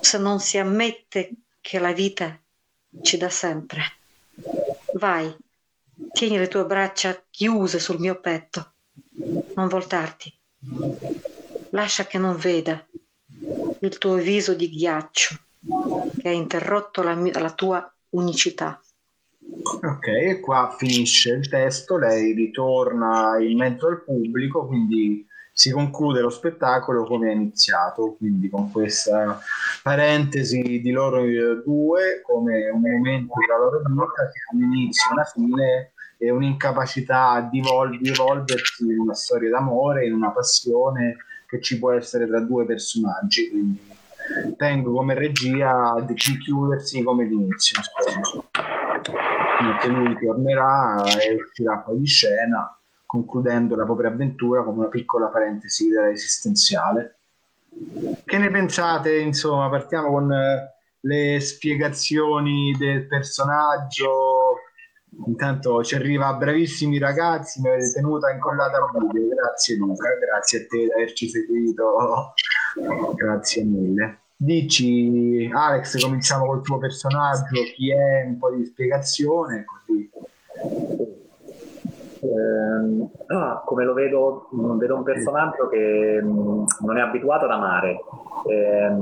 [0.00, 2.36] Se non si ammette che la vita
[3.00, 3.82] ci dà sempre.
[4.94, 5.32] Vai,
[6.12, 8.72] tieni le tue braccia chiuse sul mio petto,
[9.54, 10.36] non voltarti.
[11.70, 12.84] Lascia che non veda
[13.80, 15.36] il tuo viso di ghiaccio
[16.18, 18.80] che ha interrotto la, la tua unicità.
[19.60, 26.20] Ok, e qua finisce il testo, lei ritorna in mezzo al pubblico, quindi si conclude
[26.20, 29.40] lo spettacolo come è iniziato, quindi con questa
[29.82, 31.24] parentesi di loro
[31.64, 37.48] due come un momento della loro vita che ha un inizio, una fine e un'incapacità
[37.50, 41.16] di, evol- di evolversi in una storia d'amore, in una passione
[41.48, 43.48] che ci può essere tra due personaggi.
[43.48, 43.80] Quindi
[44.56, 47.80] tengo come regia di chiudersi come l'inizio.
[49.80, 55.28] Che lui tornerà e uscirà poi di scena, concludendo la propria avventura come una piccola
[55.28, 57.16] parentesi esistenziale.
[58.24, 59.18] Che ne pensate?
[59.18, 64.47] Insomma, partiamo con eh, le spiegazioni del personaggio.
[65.26, 69.34] Intanto ci arriva bravissimi ragazzi, mi avete tenuta incollata al video.
[69.34, 72.34] Grazie Luca, grazie a te di averci seguito.
[73.14, 74.18] Grazie mille.
[74.40, 80.08] Dici, Alex, cominciamo col tuo personaggio, chi è, un po' di spiegazione, così.
[82.20, 87.98] Eh, ah, come lo vedo, vedo un personaggio che mm, non è abituato ad amare,
[88.48, 88.96] eh,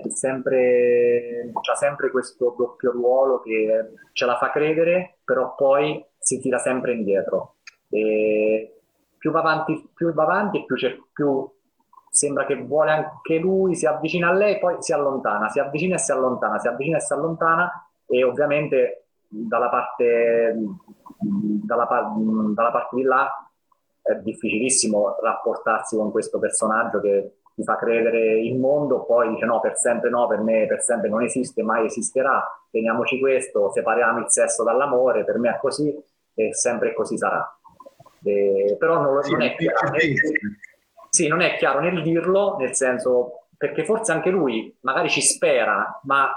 [0.00, 6.40] è sempre, ha sempre questo doppio ruolo che ce la fa credere, però poi si
[6.40, 7.56] tira sempre indietro.
[7.88, 8.80] E
[9.16, 10.76] più va avanti, più va avanti più,
[11.12, 11.50] più
[12.10, 15.98] sembra che vuole anche lui, si avvicina a lei, poi si allontana, si avvicina e
[15.98, 20.56] si allontana, si avvicina e si allontana e ovviamente dalla parte,
[21.18, 21.88] dalla,
[22.54, 23.30] dalla parte di là
[24.02, 29.60] è difficilissimo rapportarsi con questo personaggio che ti fa credere il mondo, poi dice no,
[29.60, 34.30] per sempre no, per me per sempre non esiste, mai esisterà, teniamoci questo, separiamo il
[34.30, 35.96] sesso dall'amore, per me è così
[36.34, 37.56] e sempre così sarà.
[38.24, 39.92] E, però non, sì, non è chiaro.
[41.08, 46.00] Sì, non è chiaro nel dirlo, nel senso, perché forse anche lui magari ci spera,
[46.04, 46.34] ma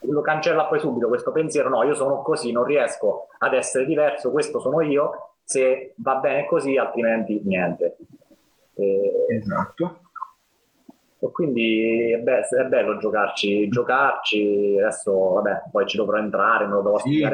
[0.00, 4.30] lo cancella poi subito questo pensiero, no, io sono così, non riesco ad essere diverso,
[4.30, 7.96] questo sono io, se va bene così, altrimenti niente.
[8.76, 10.00] E, esatto.
[11.18, 16.72] E quindi è, be- è, bello giocarci, giocarci, adesso vabbè, poi ci dovrò entrare, me
[16.72, 17.30] lo devo sì, la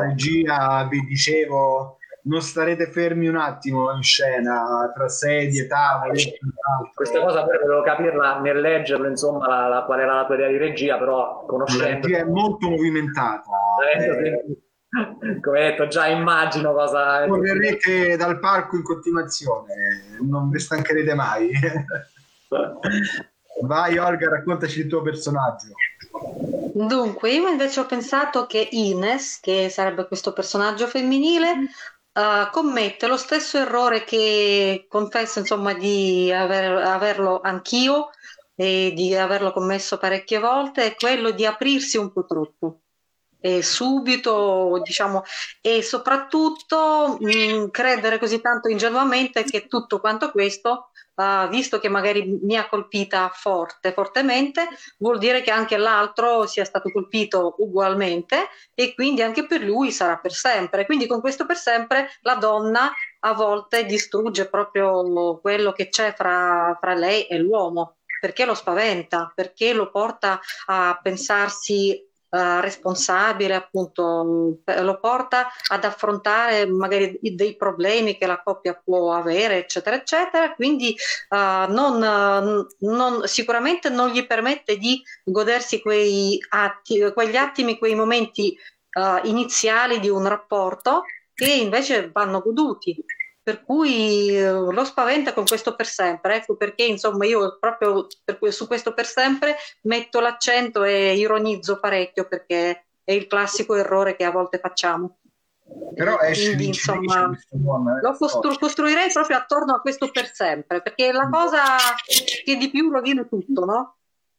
[0.00, 6.22] regia, vi dicevo, non starete fermi un attimo in scena tra sedie, tavoli.
[6.94, 10.48] Questa cosa però devo capirla nel leggerlo, insomma, la, la, qual era la tua idea
[10.48, 11.84] di regia, però conoscendo...
[11.84, 13.50] La regia è molto movimentata.
[13.94, 14.56] Eh,
[15.40, 17.26] come detto, già immagino cosa...
[17.26, 21.50] Correrete dal parco in continuazione, non vi stancherete mai.
[23.62, 25.74] Vai Olga, raccontaci il tuo personaggio.
[26.72, 31.52] Dunque, io invece ho pensato che Ines, che sarebbe questo personaggio femminile,
[32.12, 38.10] uh, commette lo stesso errore che confesso insomma di aver, averlo anch'io
[38.54, 42.80] e di averlo commesso parecchie volte, è quello di aprirsi un po' troppo.
[43.40, 45.22] E subito, diciamo,
[45.60, 52.38] e soprattutto mh, credere così tanto ingenuamente che tutto quanto questo uh, visto che magari
[52.42, 54.68] mi ha colpita forte, fortemente,
[54.98, 60.16] vuol dire che anche l'altro sia stato colpito ugualmente e quindi anche per lui sarà
[60.18, 60.86] per sempre.
[60.86, 66.76] Quindi con questo per sempre la donna a volte distrugge proprio quello che c'è fra,
[66.80, 74.58] fra lei e l'uomo perché lo spaventa, perché lo porta a pensarsi Uh, responsabile, appunto,
[74.62, 80.54] lo porta ad affrontare magari dei problemi che la coppia può avere, eccetera, eccetera.
[80.54, 80.94] Quindi
[81.30, 88.54] uh, non, non, sicuramente non gli permette di godersi quei atti, quegli attimi, quei momenti
[88.92, 93.02] uh, iniziali di un rapporto che invece vanno goduti
[93.48, 98.38] per cui eh, lo spaventa con questo per sempre, ecco perché insomma io proprio per,
[98.52, 104.24] su questo per sempre metto l'accento e ironizzo parecchio perché è il classico errore che
[104.24, 105.20] a volte facciamo.
[105.94, 108.00] Però esce Quindi, insomma, buona, eh.
[108.02, 111.32] lo costru- costruirei proprio attorno a questo per sempre, perché è la mm.
[111.32, 111.62] cosa
[112.44, 113.96] che di più rovina tutto, no?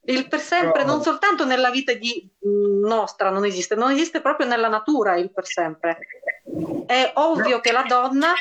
[0.10, 0.86] Il per sempre Però...
[0.86, 5.32] non soltanto nella vita di, mm, nostra non esiste, non esiste proprio nella natura il
[5.32, 6.00] per sempre
[6.86, 8.34] è ovvio che la donna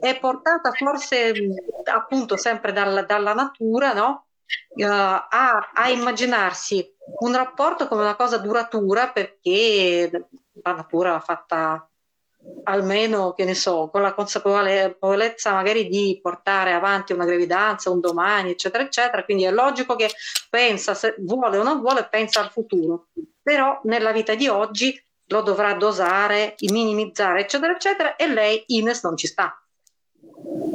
[0.00, 1.32] è portata forse
[1.84, 4.24] appunto sempre dal, dalla natura, no?
[4.74, 10.28] uh, a, a immaginarsi un rapporto come una cosa duratura perché
[10.62, 11.89] la natura l'ha fatta
[12.64, 18.50] almeno, che ne so, con la consapevolezza magari di portare avanti una gravidanza un domani,
[18.50, 19.24] eccetera, eccetera.
[19.24, 20.10] Quindi è logico che
[20.48, 23.08] pensa, se vuole o non vuole, pensa al futuro.
[23.42, 29.16] Però nella vita di oggi lo dovrà dosare, minimizzare, eccetera, eccetera, e lei, Ines, non
[29.16, 29.54] ci sta.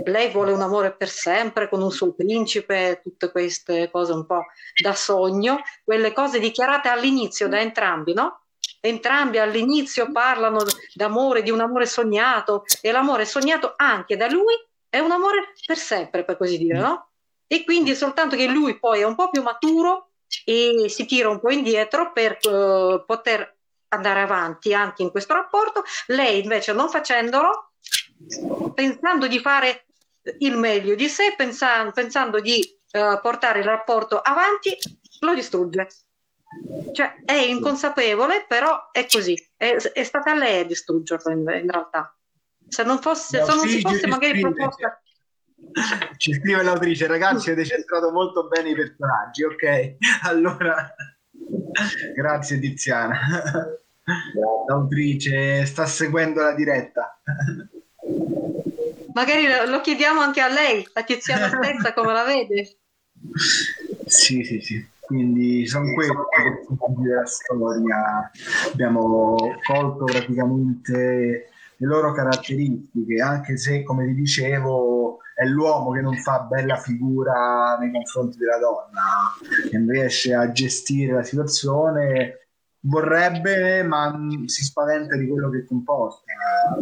[0.06, 4.46] Lei vuole un amore per sempre con un suo principe, tutte queste cose un po'
[4.82, 8.45] da sogno, quelle cose dichiarate all'inizio da entrambi, no?
[8.88, 10.64] Entrambi all'inizio parlano
[10.94, 14.54] d'amore, di un amore sognato e l'amore sognato anche da lui
[14.90, 17.10] è un amore per sempre, per così dire, no?
[17.48, 20.12] E quindi è soltanto che lui poi è un po' più maturo
[20.44, 23.56] e si tira un po' indietro per uh, poter
[23.90, 27.74] andare avanti anche in questo rapporto, lei invece non facendolo,
[28.74, 29.86] pensando di fare
[30.40, 34.76] il meglio di sé, pensando, pensando di uh, portare il rapporto avanti,
[35.20, 35.88] lo distrugge.
[36.94, 39.36] Cioè, è inconsapevole, però è così.
[39.56, 42.16] È, è stata lei a distruggerlo in, in realtà.
[42.68, 45.00] Se non, fosse, no, se non si fosse magari proposta...
[46.18, 49.96] Ci scrive l'autrice, ragazzi, avete centrato molto bene i personaggi, ok?
[50.24, 50.94] Allora,
[52.16, 53.20] grazie Tiziana.
[54.68, 57.20] L'autrice sta seguendo la diretta.
[59.14, 62.78] Magari lo chiediamo anche a lei, a Tiziana stessa, come la vede.
[64.06, 64.94] Sì, sì, sì.
[65.06, 66.14] Quindi sono questi
[66.98, 68.32] della storia.
[68.72, 69.36] Abbiamo
[69.66, 76.40] colto praticamente le loro caratteristiche, anche se, come vi dicevo, è l'uomo che non fa
[76.40, 82.48] bella figura nei confronti della donna, che non riesce a gestire la situazione,
[82.80, 86.24] vorrebbe, ma si spaventa di quello che comporta.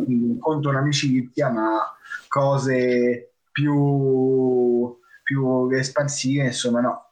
[0.06, 1.80] Quindi un conto un'amicizia, ma
[2.28, 7.08] cose più, più espansive, insomma, no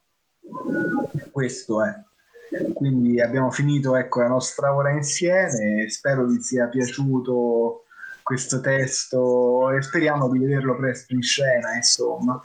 [1.32, 1.94] questo è.
[2.74, 7.86] Quindi abbiamo finito ecco, la nostra ora insieme, spero vi sia piaciuto
[8.24, 12.40] questo testo e speriamo di vederlo presto in scena, insomma.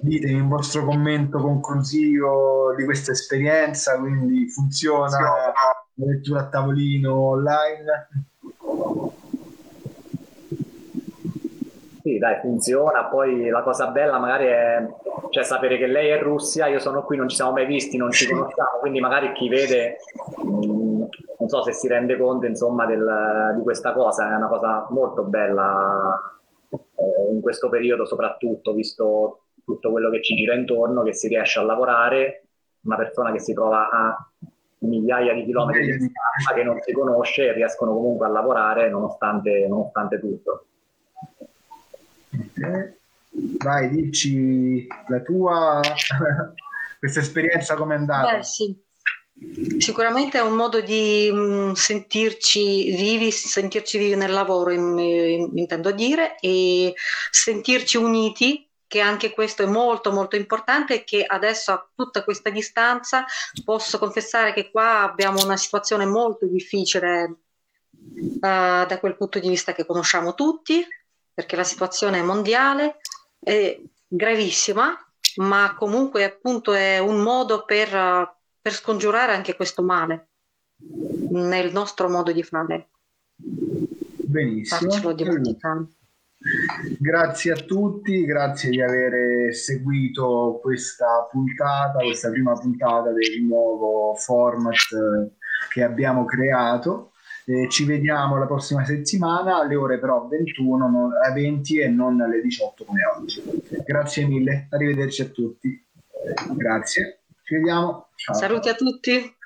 [0.00, 5.52] Ditemi un vostro commento conclusivo di questa esperienza, quindi funziona la
[5.94, 8.33] lettura a tavolino online?
[12.04, 13.06] Sì, dai, funziona.
[13.06, 14.86] Poi la cosa bella magari è
[15.30, 18.10] cioè, sapere che lei è Russia, io sono qui, non ci siamo mai visti, non
[18.10, 19.96] ci conosciamo, quindi magari chi vede,
[20.44, 21.02] mm,
[21.38, 25.22] non so se si rende conto insomma del, di questa cosa, è una cosa molto
[25.22, 26.20] bella
[26.68, 31.58] eh, in questo periodo soprattutto, visto tutto quello che ci gira intorno, che si riesce
[31.58, 32.48] a lavorare,
[32.82, 34.30] una persona che si trova a
[34.80, 39.66] migliaia di chilometri di distanza, che non si conosce e riescono comunque a lavorare nonostante,
[39.66, 40.66] nonostante tutto.
[42.54, 45.80] Vai, dici la tua,
[46.98, 48.36] questa esperienza come è andata?
[48.36, 48.82] Beh, sì.
[49.78, 55.50] Sicuramente è un modo di mh, mm, sentirci vivi, sentirci vivi nel lavoro, in, in,
[55.54, 56.94] intendo dire, e
[57.30, 62.50] sentirci uniti, che anche questo è molto molto importante e che adesso a tutta questa
[62.50, 63.24] distanza
[63.64, 67.38] posso confessare che qua abbiamo una situazione molto difficile
[67.90, 70.86] uh, da quel punto di vista che conosciamo tutti,
[71.34, 72.98] perché la situazione è mondiale,
[73.38, 74.96] è gravissima,
[75.36, 80.28] ma comunque appunto è un modo per, per scongiurare anche questo male
[81.30, 82.88] nel nostro modo di fare.
[83.36, 84.90] Benissimo.
[86.98, 95.30] Grazie a tutti, grazie di aver seguito questa puntata, questa prima puntata del nuovo format
[95.70, 97.13] che abbiamo creato.
[97.46, 102.20] Eh, ci vediamo la prossima settimana alle ore però 21, non, alle 20 e non
[102.20, 103.42] alle 18 come oggi.
[103.84, 105.84] Grazie mille, arrivederci a tutti.
[106.52, 107.20] Grazie.
[107.42, 108.08] Ci vediamo.
[108.14, 108.34] Ciao.
[108.34, 109.36] Saluti a tutti.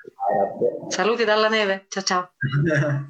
[0.87, 1.85] Saluti dalla neve.
[1.89, 2.31] Ciao ciao.